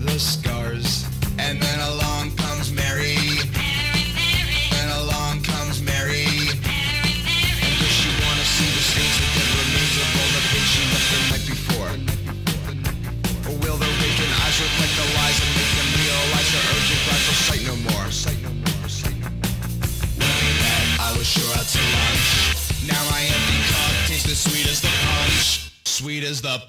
the 0.03 0.17
scars. 0.17 0.46
is 26.27 26.41
the 26.41 26.66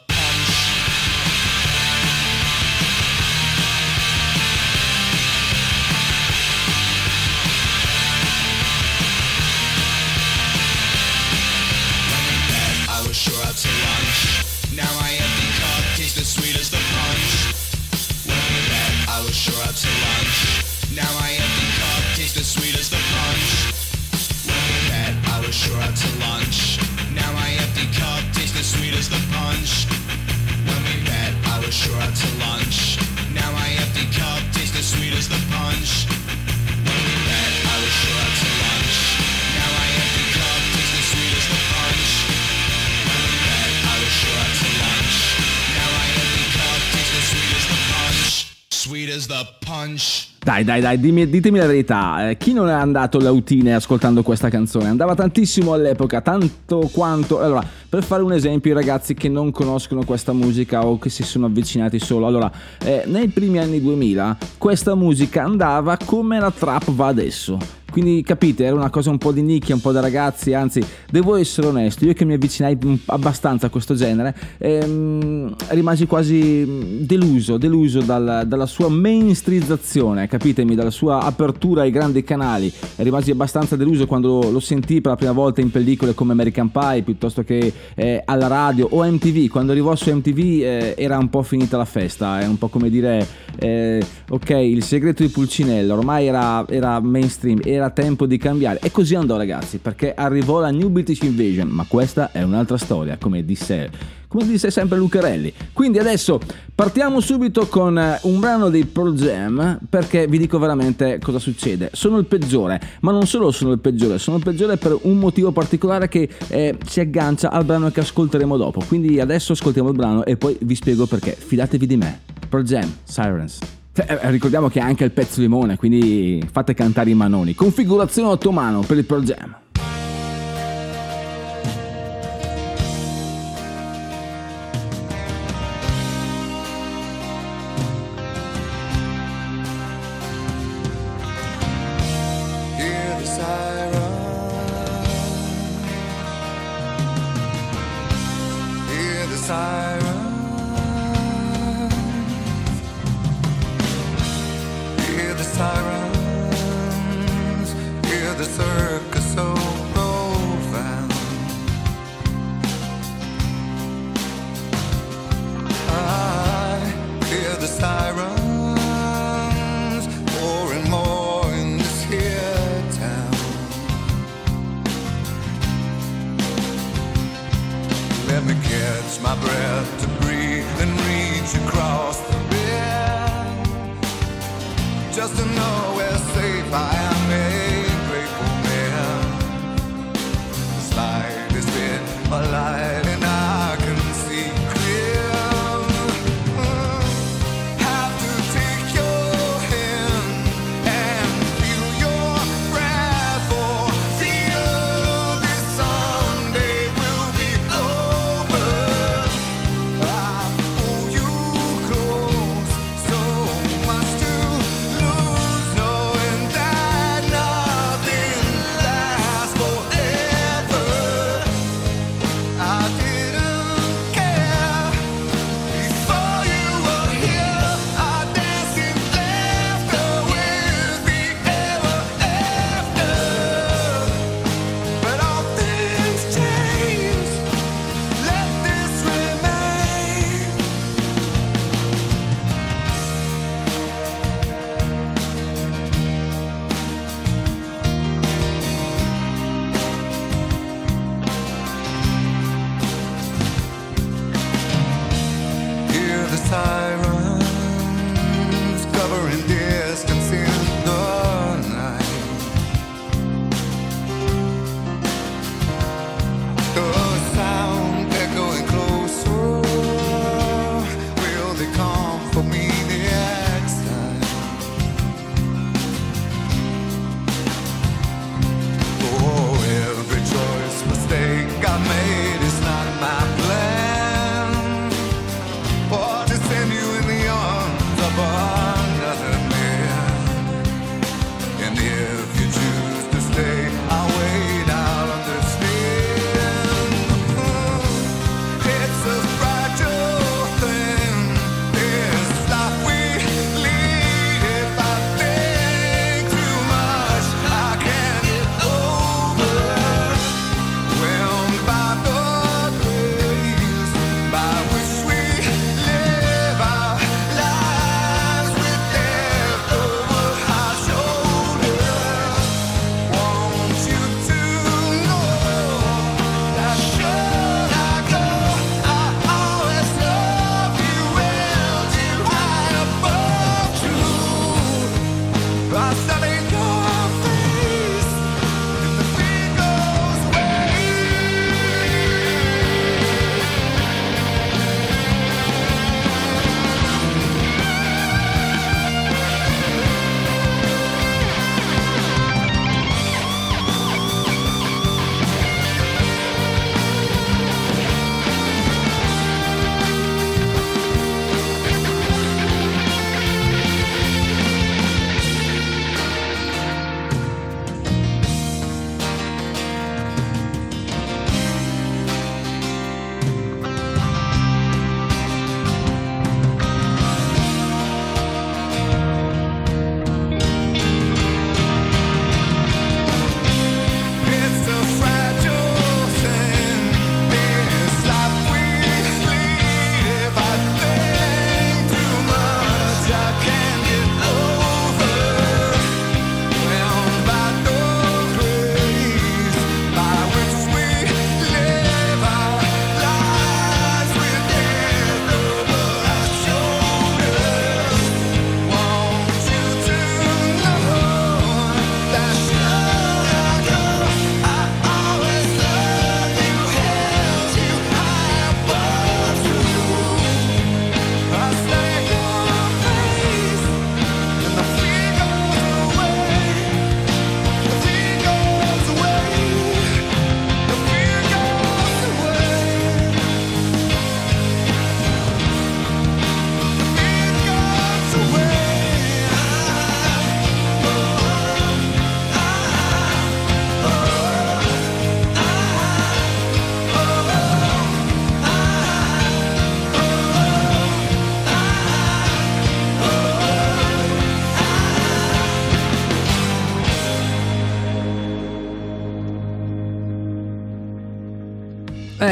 Dai, 50.42 50.64
dai, 50.64 50.81
dai, 50.81 50.98
dimmi- 50.98 51.28
ditemi 51.28 51.59
la 51.59 51.66
verità. 51.66 52.31
eh, 52.31 52.37
chi 52.37 52.52
non 52.52 52.68
è 52.68 52.72
andato 52.72 53.18
lautine 53.18 53.74
ascoltando 53.74 54.22
questa 54.22 54.48
canzone? 54.48 54.88
Andava 54.88 55.14
tantissimo 55.14 55.72
all'epoca, 55.72 56.20
tanto 56.20 56.88
quanto. 56.92 57.40
Allora, 57.40 57.62
per 57.88 58.02
fare 58.02 58.22
un 58.22 58.33
esempio, 58.33 58.70
i 58.70 58.74
ragazzi 58.74 59.14
che 59.14 59.28
non 59.28 59.50
conoscono 59.50 60.04
questa 60.04 60.33
musica 60.33 60.87
o 60.87 60.98
che 60.98 61.11
si 61.11 61.22
sono 61.22 61.46
avvicinati 61.46 61.98
solo. 61.98 62.26
Allora, 62.26 62.50
eh, 62.83 63.02
nei 63.07 63.28
primi 63.28 63.59
anni 63.59 63.81
2000 63.81 64.37
questa 64.57 64.94
musica 64.94 65.42
andava 65.42 65.96
come 66.02 66.38
la 66.38 66.50
trap 66.50 66.90
va 66.92 67.09
adesso. 67.09 67.59
Quindi 67.90 68.22
capite, 68.22 68.64
era 68.64 68.74
una 68.74 68.90
cosa 68.90 69.11
un 69.11 69.18
po' 69.18 69.33
di 69.33 69.42
nicchia, 69.42 69.74
un 69.74 69.81
po' 69.81 69.92
da 69.92 70.01
ragazzi, 70.01 70.53
anzi, 70.53 70.85
devo 71.11 71.37
essere 71.37 71.68
onesto, 71.68 72.05
io 72.05 72.12
che 72.12 72.24
mi 72.24 72.35
avvicinai 72.35 72.79
abbastanza 73.07 73.66
a 73.66 73.70
questo 73.70 73.94
genere, 73.94 74.35
ehm, 74.59 75.55
rimasi 75.68 76.07
quasi 76.07 76.64
mm, 76.66 77.01
deluso, 77.01 77.57
deluso 77.57 78.01
dal- 78.01 78.44
dalla 78.46 78.66
sua 78.66 78.88
mainstreamizzazione, 78.88 80.29
capitemi, 80.29 80.74
dalla 80.74 80.90
sua 80.90 81.20
apertura 81.20 81.83
ai 81.83 81.90
grandi 81.90 82.22
canali. 82.22 82.72
Rimasi 82.96 83.31
abbastanza 83.31 83.77
deluso 83.77 84.07
quando 84.07 84.51
lo 84.51 84.61
sentii 84.61 85.01
per 85.01 85.12
la 85.12 85.16
prima 85.16 85.33
volta 85.33 85.61
in 85.61 85.70
pellicole 85.70 86.14
come 86.14 86.33
American 86.33 86.70
Pie, 86.70 87.03
piuttosto 87.03 87.42
che 87.42 87.72
eh, 87.94 88.22
alla 88.24 88.46
radio 88.46 88.87
o 88.90 89.03
MTV. 89.05 89.48
Quando 89.48 89.72
arrivò 89.72 89.94
su 89.94 90.14
MTV 90.14 90.38
eh, 90.38 90.94
era 90.96 91.18
un 91.18 91.31
po' 91.31 91.42
finita 91.42 91.77
la 91.77 91.85
festa, 91.85 92.40
è 92.40 92.46
un 92.46 92.59
po' 92.59 92.68
come 92.68 92.90
dire, 92.90 93.27
eh, 93.59 94.03
ok, 94.29 94.51
il 94.51 94.83
segreto 94.83 95.22
di 95.22 95.31
Pulcinella 95.31 95.94
ormai 95.94 96.27
era, 96.27 96.64
era 96.68 97.01
mainstream, 97.01 97.61
era 97.64 97.88
tempo 97.90 98.27
di 98.27 98.37
cambiare. 98.37 98.79
E 98.83 98.90
così 98.90 99.14
andò 99.14 99.37
ragazzi, 99.37 99.79
perché 99.79 100.14
arrivò 100.14 100.61
la 100.61 100.70
New 100.70 100.88
British 100.88 101.20
Invasion, 101.22 101.68
ma 101.68 101.85
questa 101.88 102.33
è 102.33 102.42
un'altra 102.42 102.77
storia, 102.77 103.16
come 103.18 103.44
disse 103.44 104.16
come 104.29 104.46
disse 104.46 104.70
sempre 104.70 104.98
Lucarelli. 104.98 105.53
Quindi 105.72 105.98
adesso 105.98 106.38
partiamo 106.74 107.20
subito 107.20 107.66
con 107.66 107.98
eh, 107.98 108.18
un 108.22 108.38
brano 108.38 108.68
dei 108.68 108.85
Pearl 108.85 109.14
Jam 109.14 109.79
perché 109.88 110.27
vi 110.27 110.38
dico 110.38 110.59
veramente 110.59 111.18
cosa 111.20 111.38
succede. 111.38 111.90
Sono 111.94 112.18
il 112.18 112.27
peggiore, 112.27 112.81
ma 113.01 113.11
non 113.11 113.27
solo 113.27 113.51
sono 113.51 113.72
il 113.72 113.81
peggiore, 113.81 114.18
sono 114.18 114.37
il 114.37 114.44
peggiore 114.44 114.77
per 114.77 114.96
un 115.03 115.18
motivo 115.18 115.51
particolare 115.51 116.09
che 116.09 116.29
eh, 116.48 116.77
si 116.87 117.01
aggancia 117.01 117.51
al 117.51 117.64
brano 117.64 117.90
che 117.90 118.01
ascolteremo 118.01 118.57
dopo. 118.57 118.85
Quindi 118.87 119.18
adesso 119.18 119.53
ascoltiamo 119.53 119.88
il 119.88 119.96
brano 119.96 120.24
e 120.24 120.37
poi 120.37 120.57
vi 120.61 120.74
spiego 120.74 121.07
perché. 121.07 121.35
Fidatevi 121.38 121.87
di 121.87 121.96
me. 121.96 122.20
Pearl 122.48 122.64
Jam, 122.64 122.92
Sirens. 123.05 123.59
Eh, 124.06 124.30
ricordiamo 124.30 124.68
che 124.68 124.78
è 124.78 124.82
anche 124.82 125.04
il 125.04 125.11
pezzo 125.11 125.40
limone, 125.40 125.76
quindi 125.76 126.46
fate 126.50 126.74
cantare 126.74 127.11
i 127.11 127.14
manoni. 127.14 127.54
Configurazione 127.54 128.28
ottomano 128.28 128.80
per 128.80 128.96
il 128.96 129.04
Pearl 129.04 129.24
Jam. 129.24 129.56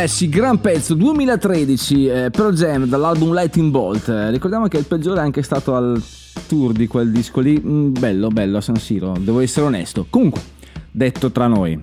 Sì, 0.06 0.28
gran 0.28 0.60
pezzo, 0.60 0.94
2013, 0.94 2.06
eh, 2.06 2.30
Pearl 2.30 2.54
Jam 2.54 2.86
dall'album 2.86 3.34
Lightning 3.34 3.70
Bolt. 3.70 4.08
Eh, 4.08 4.30
ricordiamo 4.30 4.68
che 4.68 4.78
il 4.78 4.84
peggiore 4.84 5.18
è 5.18 5.22
anche 5.22 5.42
stato 5.42 5.74
al 5.74 6.00
tour 6.46 6.72
di 6.72 6.86
quel 6.86 7.10
disco 7.10 7.40
lì. 7.40 7.60
Mm, 7.60 7.92
bello, 7.92 8.28
bello 8.28 8.58
a 8.58 8.60
San 8.60 8.76
Siro, 8.76 9.14
devo 9.18 9.40
essere 9.40 9.66
onesto. 9.66 10.06
Comunque, 10.08 10.40
detto 10.90 11.32
tra 11.32 11.48
noi, 11.48 11.78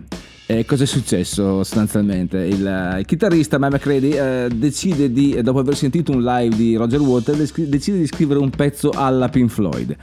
eh, 0.45 0.65
cosa 0.65 0.84
è 0.84 0.88
successo 0.88 1.63
sostanzialmente? 1.63 2.38
Il, 2.39 2.65
eh, 2.65 2.99
il 2.99 3.05
chitarrista 3.05 3.57
Mike 3.59 3.76
McCready 3.76 4.11
eh, 4.11 4.49
decide 4.53 5.11
di, 5.11 5.34
eh, 5.34 5.41
dopo 5.41 5.59
aver 5.59 5.76
sentito 5.76 6.11
un 6.11 6.24
live 6.24 6.55
di 6.55 6.76
Roger 6.76 7.01
Waters, 7.01 7.53
decide 7.59 7.97
di 7.97 8.07
scrivere 8.07 8.39
un 8.39 8.49
pezzo 8.49 8.91
alla 8.91 9.28
Pink 9.28 9.49
Floyd. 9.49 9.95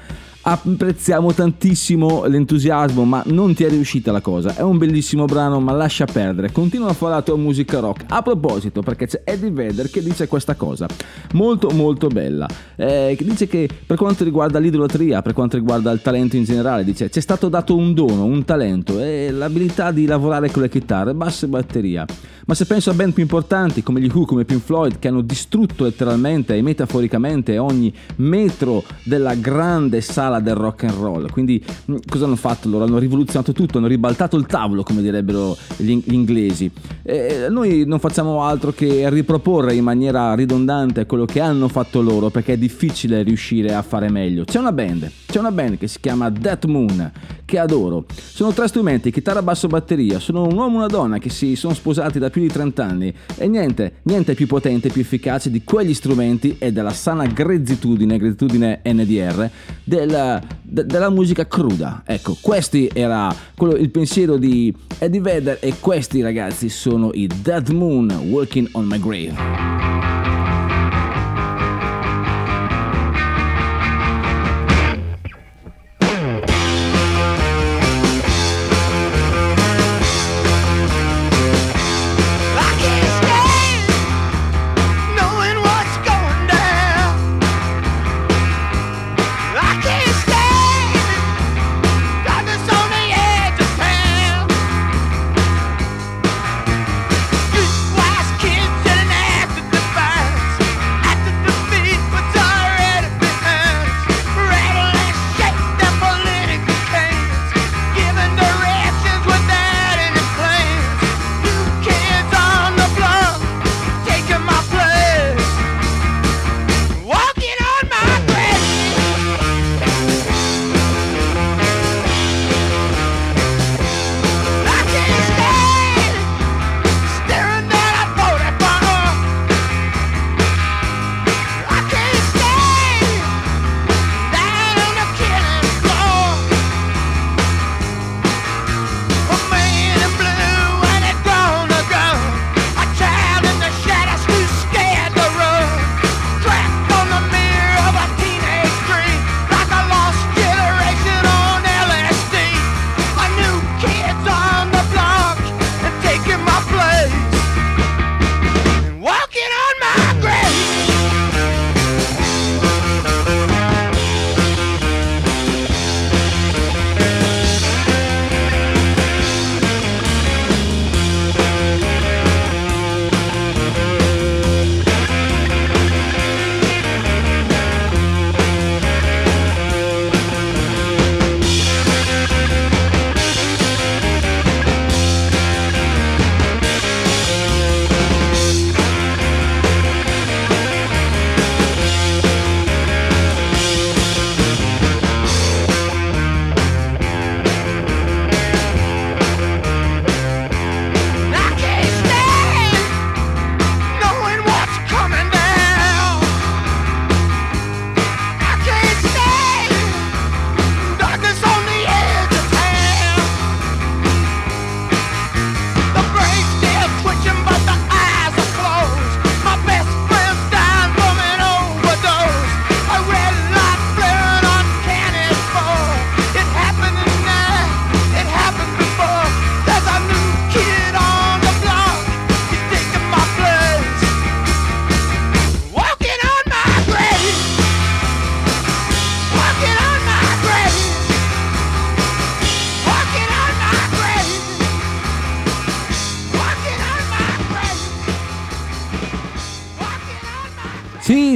Apprezziamo 0.50 1.32
tantissimo 1.32 2.24
l'entusiasmo, 2.26 3.04
ma 3.04 3.22
non 3.26 3.54
ti 3.54 3.62
è 3.62 3.68
riuscita 3.68 4.10
la 4.10 4.20
cosa. 4.20 4.56
È 4.56 4.62
un 4.62 4.78
bellissimo 4.78 5.24
brano, 5.24 5.60
ma 5.60 5.70
lascia 5.70 6.06
perdere. 6.06 6.50
Continua 6.50 6.88
a 6.88 6.92
fare 6.92 7.14
la 7.14 7.22
tua 7.22 7.36
musica 7.36 7.78
rock. 7.78 8.06
A 8.08 8.20
proposito, 8.20 8.82
perché 8.82 9.06
c'è 9.06 9.20
Eddie 9.22 9.52
Vedder 9.52 9.88
che 9.88 10.02
dice 10.02 10.26
questa 10.26 10.56
cosa, 10.56 10.88
molto 11.34 11.70
molto 11.70 12.08
bella. 12.08 12.48
Eh, 12.74 13.16
dice 13.20 13.46
che 13.46 13.68
per 13.86 13.96
quanto 13.96 14.24
riguarda 14.24 14.58
l'idolatria, 14.58 15.22
per 15.22 15.34
quanto 15.34 15.56
riguarda 15.56 15.92
il 15.92 16.02
talento 16.02 16.34
in 16.34 16.42
generale, 16.42 16.82
dice 16.82 17.08
c'è 17.08 17.20
stato 17.20 17.48
dato 17.48 17.76
un 17.76 17.94
dono, 17.94 18.24
un 18.24 18.44
talento 18.44 18.98
e 18.98 19.30
l'abilità 19.30 19.92
di 19.92 20.04
lavorare 20.04 20.50
con 20.50 20.62
le 20.62 20.68
chitarre, 20.68 21.14
basso 21.14 21.44
e 21.44 21.48
batteria. 21.48 22.04
Ma 22.46 22.56
se 22.56 22.66
penso 22.66 22.90
a 22.90 22.94
band 22.94 23.12
più 23.12 23.22
importanti 23.22 23.84
come 23.84 24.00
gli 24.00 24.10
Who, 24.12 24.24
come 24.24 24.44
Pink 24.44 24.62
Floyd, 24.64 24.98
che 24.98 25.06
hanno 25.06 25.20
distrutto 25.20 25.84
letteralmente 25.84 26.56
e 26.56 26.62
metaforicamente 26.62 27.58
ogni 27.58 27.94
metro 28.16 28.82
della 29.04 29.34
grande 29.34 30.00
sala 30.00 30.39
del 30.42 30.54
rock 30.54 30.84
and 30.84 30.94
roll, 30.94 31.30
quindi 31.30 31.62
mh, 31.84 31.96
cosa 32.08 32.24
hanno 32.24 32.36
fatto 32.36 32.68
loro? 32.68 32.84
Hanno 32.84 32.98
rivoluzionato 32.98 33.52
tutto, 33.52 33.78
hanno 33.78 33.86
ribaltato 33.86 34.36
il 34.36 34.46
tavolo, 34.46 34.82
come 34.82 35.02
direbbero 35.02 35.56
gli, 35.76 35.98
inglesi. 36.06 36.70
E 37.02 37.46
noi 37.48 37.84
non 37.86 37.98
facciamo 37.98 38.42
altro 38.42 38.72
che 38.72 39.08
riproporre 39.10 39.74
in 39.74 39.84
maniera 39.84 40.34
ridondante 40.34 41.06
quello 41.06 41.24
che 41.24 41.40
hanno 41.40 41.68
fatto 41.68 42.00
loro, 42.00 42.30
perché 42.30 42.54
è 42.54 42.58
difficile 42.58 43.22
riuscire 43.22 43.74
a 43.74 43.82
fare 43.82 44.10
meglio. 44.10 44.44
C'è 44.44 44.58
una 44.58 44.72
band, 44.72 45.10
c'è 45.26 45.38
una 45.38 45.52
band 45.52 45.78
che 45.78 45.88
si 45.88 45.98
chiama 46.00 46.30
Death 46.30 46.64
Moon, 46.66 47.12
che 47.44 47.58
adoro. 47.58 48.04
Sono 48.14 48.52
tre 48.52 48.68
strumenti, 48.68 49.10
chitarra, 49.10 49.42
basso, 49.42 49.66
batteria. 49.66 50.20
Sono 50.20 50.44
un 50.44 50.56
uomo 50.56 50.74
e 50.74 50.78
una 50.78 50.86
donna 50.86 51.18
che 51.18 51.30
si 51.30 51.56
sono 51.56 51.74
sposati 51.74 52.18
da 52.18 52.30
più 52.30 52.42
di 52.42 52.48
30 52.48 52.84
anni 52.84 53.12
e 53.36 53.48
niente, 53.48 53.94
niente 54.02 54.34
più 54.34 54.46
potente, 54.46 54.88
più 54.88 55.00
efficace 55.00 55.50
di 55.50 55.64
quegli 55.64 55.94
strumenti 55.94 56.56
e 56.58 56.72
della 56.72 56.92
sana 56.92 57.26
grezzitudine, 57.26 58.18
grezzitudine 58.18 58.80
NDR, 58.84 59.50
della, 60.20 60.42
de- 60.62 60.86
della 60.86 61.10
musica 61.10 61.46
cruda. 61.46 62.02
Ecco, 62.04 62.36
questi 62.40 62.90
era 62.92 63.34
quello, 63.56 63.74
il 63.74 63.90
pensiero 63.90 64.36
di 64.36 64.74
Eddie 64.98 65.20
Vedder 65.20 65.58
e 65.60 65.74
questi 65.80 66.20
ragazzi 66.20 66.68
sono 66.68 67.10
i 67.14 67.28
Dead 67.42 67.68
Moon 67.70 68.10
Walking 68.28 68.68
on 68.72 68.84
My 68.86 69.00
Grave. 69.00 69.99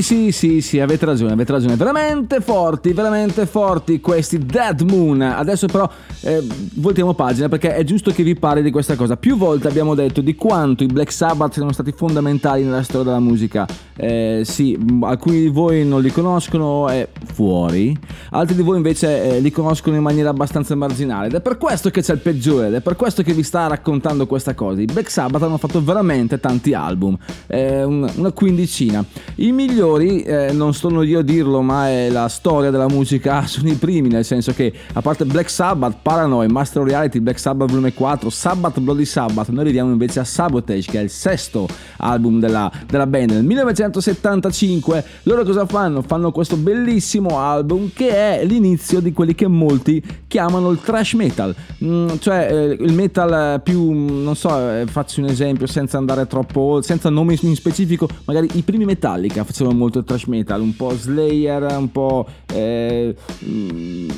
Sì, 0.05 0.33
sì, 0.33 0.61
sì, 0.61 0.81
avete 0.81 1.07
ragione, 1.07 1.33
avete 1.33 1.53
ragione. 1.53 1.77
Veramente 1.77 2.43
forti, 2.43 2.93
veramente 2.93 3.47
forti 3.47 4.03
questi 4.03 4.37
Dead 4.37 4.83
Moon. 4.83 5.23
Adesso 5.23 5.67
però 5.67 5.89
eh, 6.25 6.43
voltiamo 6.77 7.13
pagina 7.13 7.51
perché 7.51 7.75
è 7.75 7.85
giusto 7.85 8.11
che 8.11 8.23
vi 8.23 8.35
parli 8.35 8.63
di 8.63 8.71
questa 8.71 8.97
cosa. 8.97 9.17
Più 9.17 9.37
volte 9.37 9.69
abbiamo 9.69 9.95
detto 9.95 10.23
di 10.23 10.35
quanto 10.35 10.83
i 10.83 10.87
Black 10.87 11.13
Sabbath 11.13 11.53
siano 11.53 11.71
stati 11.73 11.93
fondamentali 11.93 12.65
nella 12.65 12.83
storia 12.83 13.05
della 13.05 13.21
musica. 13.21 13.67
Eh, 13.95 14.41
sì, 14.45 14.79
alcuni 15.03 15.41
di 15.41 15.49
voi 15.49 15.85
non 15.85 16.01
li 16.01 16.11
conoscono, 16.11 16.89
è 16.89 17.07
fuori. 17.33 17.97
Altri 18.31 18.57
di 18.57 18.63
voi 18.63 18.77
invece 18.77 19.37
eh, 19.37 19.41
li 19.41 19.51
conoscono 19.51 19.97
in 19.97 20.03
maniera 20.03 20.31
abbastanza 20.31 20.75
marginale. 20.75 21.27
Ed 21.27 21.35
è 21.35 21.41
per 21.43 21.59
questo 21.59 21.91
che 21.91 22.01
c'è 22.01 22.15
il 22.15 22.21
peggiore, 22.21 22.69
ed 22.69 22.75
è 22.75 22.81
per 22.81 22.97
questo 22.97 23.23
che 23.23 23.35
vi 23.35 23.43
sta 23.43 23.67
raccontando 23.67 24.27
questa 24.27 24.55
cosa. 24.55 24.81
I 24.81 24.87
Black 24.87 25.11
Sabbath 25.11 25.43
hanno 25.43 25.59
fatto 25.59 25.85
veramente 25.85 26.41
tanti 26.41 26.73
album, 26.73 27.19
eh, 27.49 27.85
un- 27.85 28.11
una 28.17 28.33
quindicina. 28.33 29.05
I 29.37 29.53
migliori, 29.53 30.23
eh, 30.23 30.53
non 30.53 30.73
sono 30.73 31.03
io 31.03 31.19
a 31.19 31.23
dirlo, 31.23 31.61
ma 31.61 31.91
è 31.91 32.09
la 32.09 32.29
storia 32.29 32.71
della 32.71 32.89
musica, 32.89 33.45
sono 33.47 33.69
i 33.69 33.75
primi, 33.75 34.09
nel 34.09 34.25
senso 34.25 34.55
che 34.55 34.73
a 34.95 35.03
parte 35.03 35.27
Black 35.27 35.51
Sabbath, 35.51 35.99
Paranoid, 36.15 36.49
Master 36.49 36.85
Reality, 36.85 37.19
Black 37.19 37.41
Sabbath 37.41 37.69
volume 37.71 37.93
4, 37.93 38.31
Sabbath 38.31 38.79
Bloody 38.79 39.05
Sabbath, 39.05 39.49
noi 39.49 39.63
arriviamo 39.63 39.91
invece 39.91 40.21
a 40.21 40.25
Sabotage, 40.25 40.89
che 40.89 41.01
è 41.01 41.03
il 41.03 41.11
sesto 41.11 41.67
album 41.97 42.39
della, 42.39 42.71
della 42.87 43.09
band. 43.09 43.33
Nel 43.33 43.43
1975 43.43 45.05
loro 45.25 45.43
cosa 45.43 45.67
fanno? 45.67 46.03
Fanno 46.03 46.31
questo 46.31 46.55
bellissimo 46.57 47.41
album 47.41 47.91
che 47.93 48.11
è 48.11 48.45
l'inizio 48.45 49.01
di 49.01 49.13
quelli 49.13 49.35
che 49.35 49.49
molti 49.49 50.01
chiamano 50.29 50.71
il 50.71 50.81
thrash 50.81 51.15
metal, 51.15 51.53
Mm, 51.85 52.17
cioè 52.19 52.49
eh, 52.51 52.77
il 52.81 52.93
metal 52.93 53.61
più, 53.61 53.91
non 53.93 54.37
so, 54.37 54.49
eh, 54.59 54.87
faccio 54.87 55.21
un 55.21 55.27
esempio 55.27 55.67
senza 55.67 55.99
andare 55.99 56.27
troppo, 56.27 56.81
senza 56.81 57.11
nome 57.11 57.37
in 57.41 57.55
specifico, 57.57 58.09
magari 58.25 58.49
i 58.55 58.63
primi 58.63 58.85
Metallica 58.85 59.45
facevano 59.45 59.77
molto 59.77 59.99
il 59.99 60.05
thrash 60.05 60.25
metal, 60.25 60.61
un 60.61 60.77
po' 60.77 60.95
Slayer, 60.97 61.77
un 61.77 61.91
po' 61.91 62.27
eh, 62.53 63.15
mm, 63.45 64.09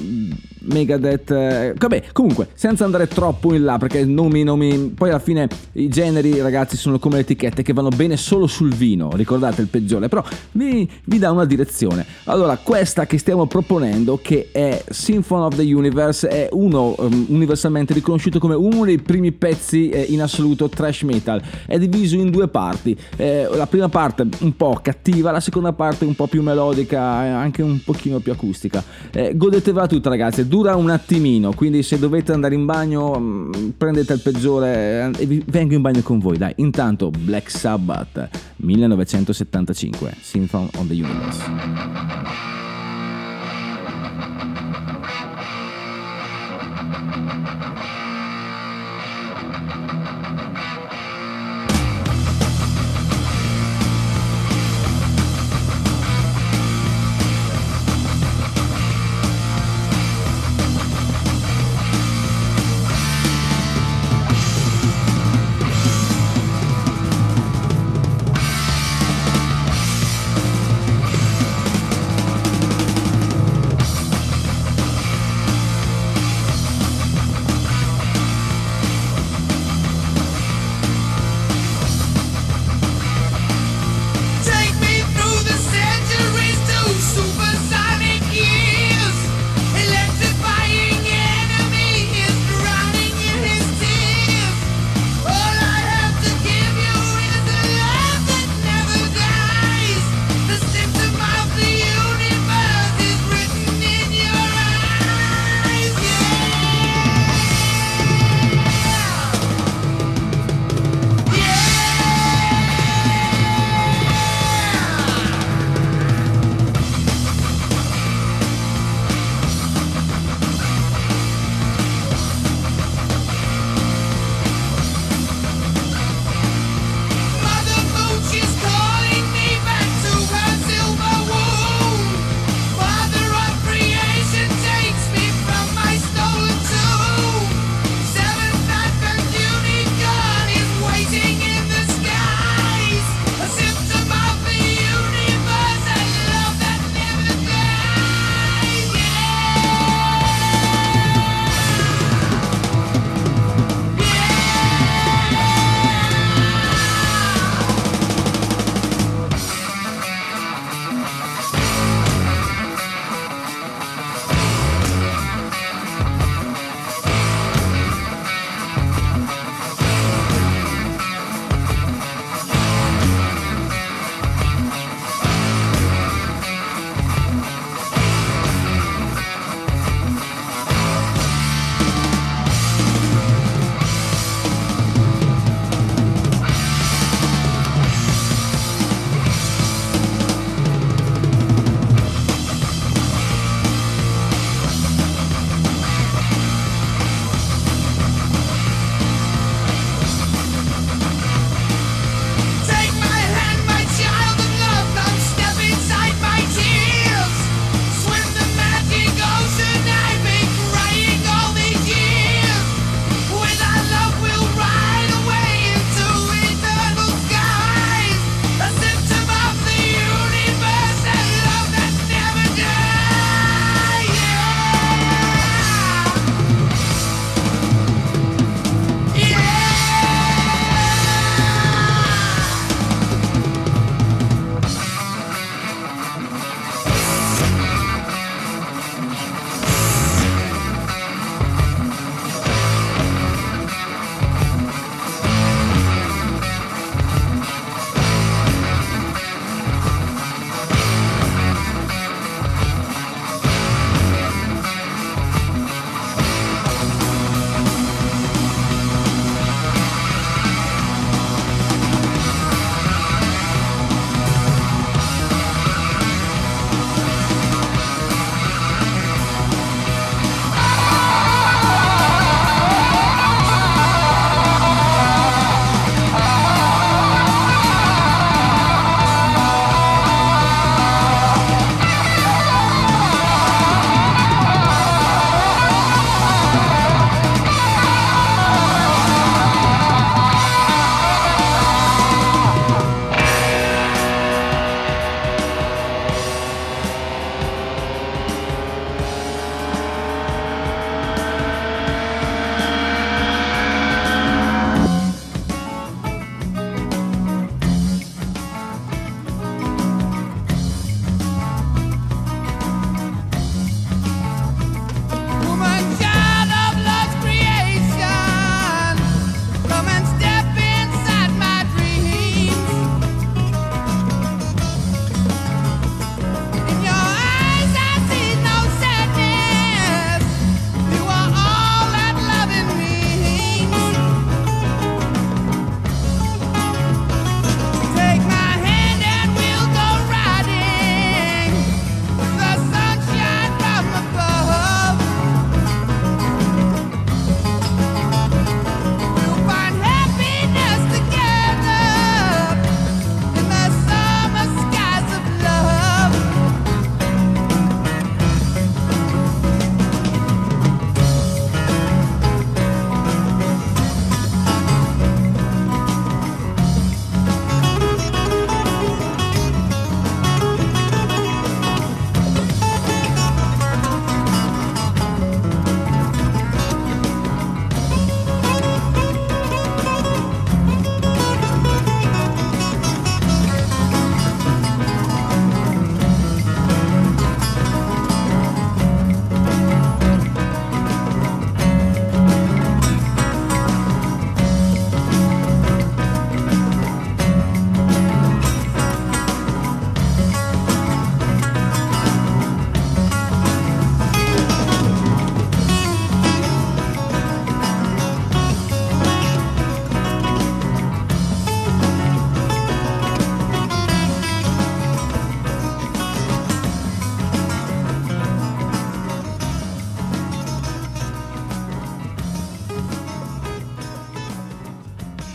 Megadeth, 0.61 1.31
eh, 1.31 1.75
vabbè, 1.87 2.05
comunque, 2.13 2.49
senza 2.55 2.85
andare 2.85 3.07
troppo 3.07 3.55
in 3.55 3.65
là, 3.65 3.79
perché 3.79 4.05
nomi, 4.05 4.43
nomi, 4.43 4.93
poi 4.95 5.11
alla 5.11 5.19
fine 5.19 5.49
i 5.73 5.89
generi, 5.89 6.41
ragazzi, 6.41 6.77
sono 6.77 6.99
come 6.99 7.17
le 7.17 7.21
etichette 7.23 7.63
che 7.63 7.73
vanno 7.73 7.89
bene 7.89 8.17
solo 8.17 8.47
sul 8.47 8.75
vino, 8.75 9.11
ricordate 9.15 9.63
il 9.63 9.69
peggiore, 9.69 10.09
però 10.09 10.23
vi, 10.53 10.89
vi 11.05 11.19
dà 11.19 11.31
una 11.31 11.45
direzione. 11.45 12.05
Allora, 12.25 12.57
questa 12.57 13.07
che 13.07 13.19
stiamo 13.19 13.47
proponendo, 13.47 14.19
che 14.21 14.49
è 14.53 14.85
Symphony 14.89 15.45
of 15.45 15.57
the 15.57 15.75
Universe, 15.75 16.29
è 16.29 16.49
uno 16.53 16.95
um, 16.99 17.27
universalmente 17.29 17.95
riconosciuto 17.95 18.39
come 18.39 18.55
uno 18.55 18.85
dei 18.85 18.99
primi 18.99 19.33
pezzi 19.33 19.89
eh, 19.89 20.03
in 20.09 20.23
assoluto 20.23 20.69
trash 20.69 21.03
metal. 21.03 21.41
È 21.67 21.79
diviso 21.79 22.17
in 22.17 22.31
due 22.31 22.49
parti. 22.49 22.97
Eh, 23.17 23.49
la 23.53 23.67
prima 23.67 23.89
parte 23.89 24.27
un 24.41 24.57
po' 24.57 24.79
cattiva, 24.83 25.31
la 25.31 25.41
seconda 25.41 25.73
parte 25.73 26.05
un 26.05 26.15
po' 26.15 26.27
più 26.27 26.43
melodica, 26.43 27.25
e 27.25 27.29
anche 27.29 27.63
un 27.63 27.81
pochino 27.83 28.19
più 28.19 28.33
acustica. 28.33 28.83
Eh, 29.13 29.37
godetevela 29.37 29.87
tutta, 29.87 30.09
ragazzi. 30.09 30.47
Dura 30.47 30.75
un 30.77 30.91
attimino, 30.91 31.53
quindi 31.55 31.76
se 31.83 31.99
dovete 31.99 32.33
andare 32.33 32.55
in 32.55 32.65
bagno, 32.65 33.19
mm, 33.19 33.69
prendete 33.77 34.13
il 34.13 34.21
peggiore 34.21 35.11
e 35.17 35.27
vi 35.27 35.43
vengo 35.47 35.75
in 35.75 35.83
bagno 35.83 36.03
con 36.03 36.19
voi. 36.19 36.37
Dai, 36.39 36.53
intanto 36.57 37.11
Black 37.11 37.51
Sabbath 37.51 38.29
1975, 38.57 40.15
Symphony 40.21 40.69
of 40.77 40.87
the 40.87 40.95
Universe. 40.95 42.56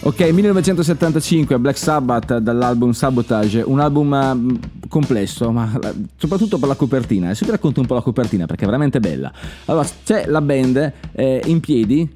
Ok, 0.03 0.19
1975, 0.33 1.59
Black 1.59 1.77
Sabbath 1.77 2.33
dall'album 2.39 2.91
Sabotage, 2.91 3.63
un 3.67 3.79
album 3.79 4.13
eh, 4.15 4.80
complesso, 4.91 5.51
ma 5.51 5.79
eh, 5.81 5.93
soprattutto 6.17 6.59
per 6.59 6.67
la 6.67 6.75
copertina. 6.75 7.27
Adesso 7.27 7.45
vi 7.45 7.51
racconto 7.51 7.79
un 7.79 7.87
po' 7.87 7.93
la 7.93 8.01
copertina 8.01 8.45
perché 8.45 8.63
è 8.63 8.65
veramente 8.65 8.99
bella. 8.99 9.31
Allora, 9.65 9.87
c'è 10.03 10.25
la 10.27 10.41
band 10.41 10.93
eh, 11.13 11.41
in 11.45 11.61
piedi, 11.61 12.07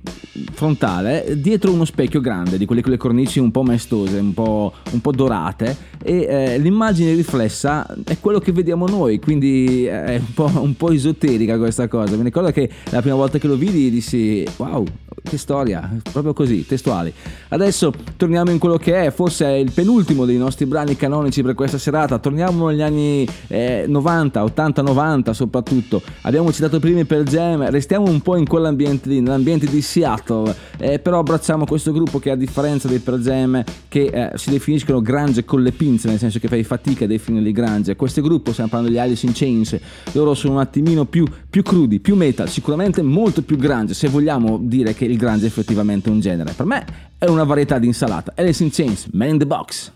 frontale, 0.52 1.38
dietro 1.38 1.72
uno 1.72 1.86
specchio 1.86 2.20
grande, 2.20 2.58
di 2.58 2.66
quelle 2.66 2.82
con 2.82 2.92
le 2.92 2.98
cornici 2.98 3.40
un 3.40 3.50
po' 3.50 3.64
maestose, 3.64 4.20
un 4.20 4.34
po', 4.34 4.74
un 4.92 5.00
po' 5.00 5.12
dorate, 5.12 5.76
e 6.04 6.26
eh, 6.30 6.58
l'immagine 6.60 7.14
riflessa 7.14 7.88
è 8.04 8.20
quello 8.20 8.40
che 8.40 8.52
vediamo 8.52 8.88
noi, 8.88 9.20
quindi 9.20 9.86
è 9.86 10.18
un 10.20 10.34
po', 10.34 10.52
un 10.54 10.76
po' 10.76 10.92
esoterica 10.92 11.58
questa 11.58 11.88
cosa. 11.88 12.18
Mi 12.18 12.24
ricordo 12.24 12.52
che 12.52 12.70
la 12.90 13.00
prima 13.00 13.16
volta 13.16 13.38
che 13.38 13.48
lo 13.48 13.56
vidi 13.56 13.90
dissi, 13.90 14.46
wow, 14.58 14.86
che 15.24 15.38
storia, 15.38 15.90
proprio 16.12 16.34
così, 16.34 16.66
testuali. 16.66 17.12
Adesso 17.50 17.94
torniamo 18.18 18.52
in 18.52 18.60
quello 18.60 18.78
che 18.78 19.06
è, 19.06 19.12
forse 19.12 19.46
è 19.46 19.54
il 19.54 19.72
penultimo 19.72 20.26
dei 20.26 20.38
nostri 20.38 20.66
brani 20.66 20.96
canonici 20.96 21.42
per 21.42 21.56
questa 21.56 21.78
serata. 21.78 22.20
Torniamo 22.20 22.65
negli 22.70 22.82
anni 22.82 23.28
eh, 23.48 23.86
90, 23.88 24.44
80, 24.44 24.82
90 24.82 25.34
soprattutto. 25.34 26.02
Abbiamo 26.22 26.52
citato 26.52 26.80
prima 26.80 27.02
i 27.02 27.06
Pearl 27.06 27.24
Jam, 27.24 27.70
restiamo 27.70 28.10
un 28.10 28.22
po' 28.22 28.38
in 28.38 28.48
quell'ambiente 28.48 29.10
lì, 29.10 29.22
nell'ambiente 29.22 29.68
di 29.68 29.82
Seattle, 29.82 30.54
eh, 30.78 31.00
però 31.00 31.20
abbracciamo 31.20 31.66
questo 31.66 31.92
gruppo 31.92 32.20
che 32.20 32.32
a 32.32 32.36
differenza 32.36 32.88
dei 32.88 33.00
Pearl 33.00 33.22
Jam 33.22 33.64
che 33.88 34.06
eh, 34.06 34.38
si 34.38 34.50
definiscono 34.50 35.02
grunge 35.02 35.46
con 35.46 35.62
le 35.62 35.72
pinze, 35.72 36.08
nel 36.08 36.18
senso 36.18 36.40
che 36.40 36.48
fai 36.48 36.64
fatica 36.64 37.06
a 37.06 37.08
definirli 37.08 37.52
grunge. 37.52 37.96
Questo 37.96 38.22
gruppo, 38.22 38.52
stiamo 38.52 38.70
parlando 38.70 38.94
degli 38.94 39.04
Alice 39.04 39.26
in 39.26 39.34
Chains, 39.34 39.78
loro 40.14 40.34
sono 40.34 40.54
un 40.54 40.60
attimino 40.60 41.06
più, 41.06 41.26
più 41.50 41.64
crudi, 41.64 42.00
più 42.00 42.16
metal, 42.16 42.50
sicuramente 42.50 43.02
molto 43.02 43.42
più 43.42 43.58
grunge, 43.58 43.94
se 43.94 44.08
vogliamo 44.08 44.58
dire 44.62 44.94
che 44.94 45.06
il 45.06 45.18
grunge 45.18 45.46
è 45.46 45.48
effettivamente 45.48 46.10
un 46.10 46.20
genere. 46.20 46.54
Per 46.54 46.66
me 46.66 46.86
è 47.18 47.26
una 47.26 47.44
varietà 47.44 47.80
di 47.80 47.88
insalata. 47.88 48.34
Alice 48.36 48.64
in 48.64 48.70
Chains, 48.72 49.08
Man 49.12 49.30
in 49.30 49.38
the 49.38 49.46
Box. 49.46 49.92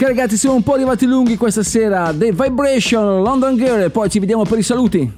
Ok 0.00 0.04
ragazzi, 0.04 0.36
siamo 0.36 0.54
un 0.54 0.62
po' 0.62 0.74
arrivati 0.74 1.06
lunghi 1.06 1.36
questa 1.36 1.64
sera. 1.64 2.14
The 2.16 2.30
Vibration, 2.30 3.20
London 3.20 3.56
Girl, 3.56 3.82
e 3.82 3.90
poi 3.90 4.08
ci 4.08 4.20
vediamo 4.20 4.44
per 4.44 4.58
i 4.58 4.62
saluti. 4.62 5.12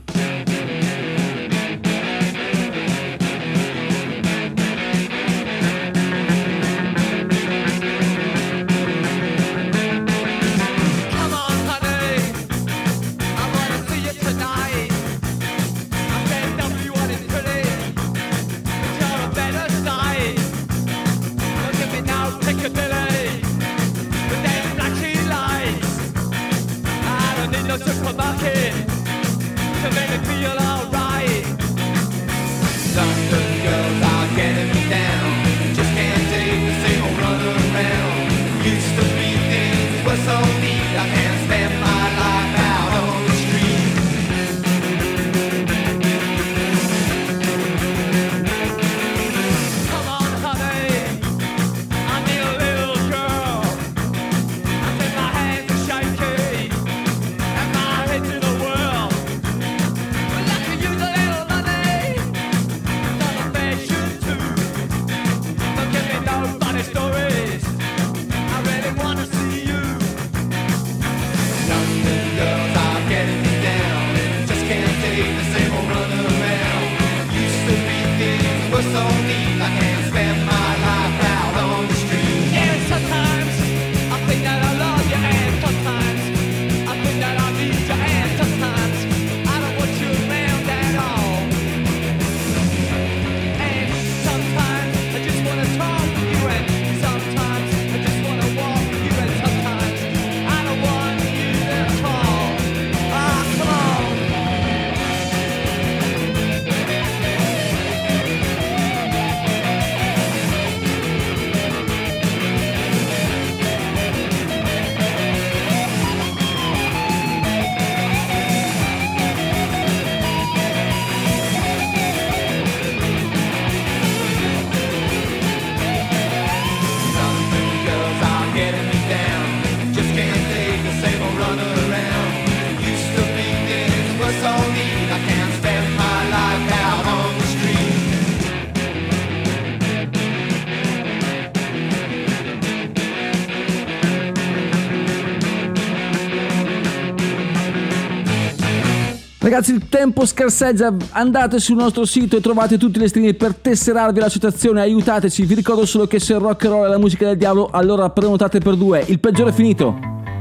Ragazzi, 149.61 149.75
il 149.75 149.89
tempo 149.91 150.25
scarseggia. 150.25 150.95
Andate 151.11 151.59
sul 151.59 151.77
nostro 151.77 152.07
sito 152.07 152.35
e 152.35 152.41
trovate 152.41 152.79
tutti 152.79 152.99
le 152.99 153.09
stringhe 153.09 153.35
per 153.35 153.55
tesserarvi 153.55 154.19
la 154.19 154.31
situazione 154.31 154.81
Aiutateci. 154.81 155.45
Vi 155.45 155.55
ricordo 155.55 155.85
solo 155.85 156.07
che 156.07 156.19
se 156.19 156.33
il 156.33 156.39
rock 156.39 156.65
and 156.65 156.73
roll 156.73 156.87
è 156.87 156.89
la 156.89 156.99
musica 156.99 157.27
del 157.27 157.37
diavolo, 157.37 157.69
allora 157.71 158.09
prenotate 158.09 158.59
per 158.59 158.77
due. 158.77 159.05
Il 159.07 159.21
peggiore 159.21 159.51
è 159.51 159.53
finito. 159.53 159.99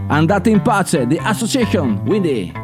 Andate 0.07 0.49
in 0.49 0.61
pace. 0.61 1.05
The 1.05 1.17
Association. 1.17 2.01
Quindi. 2.05 2.59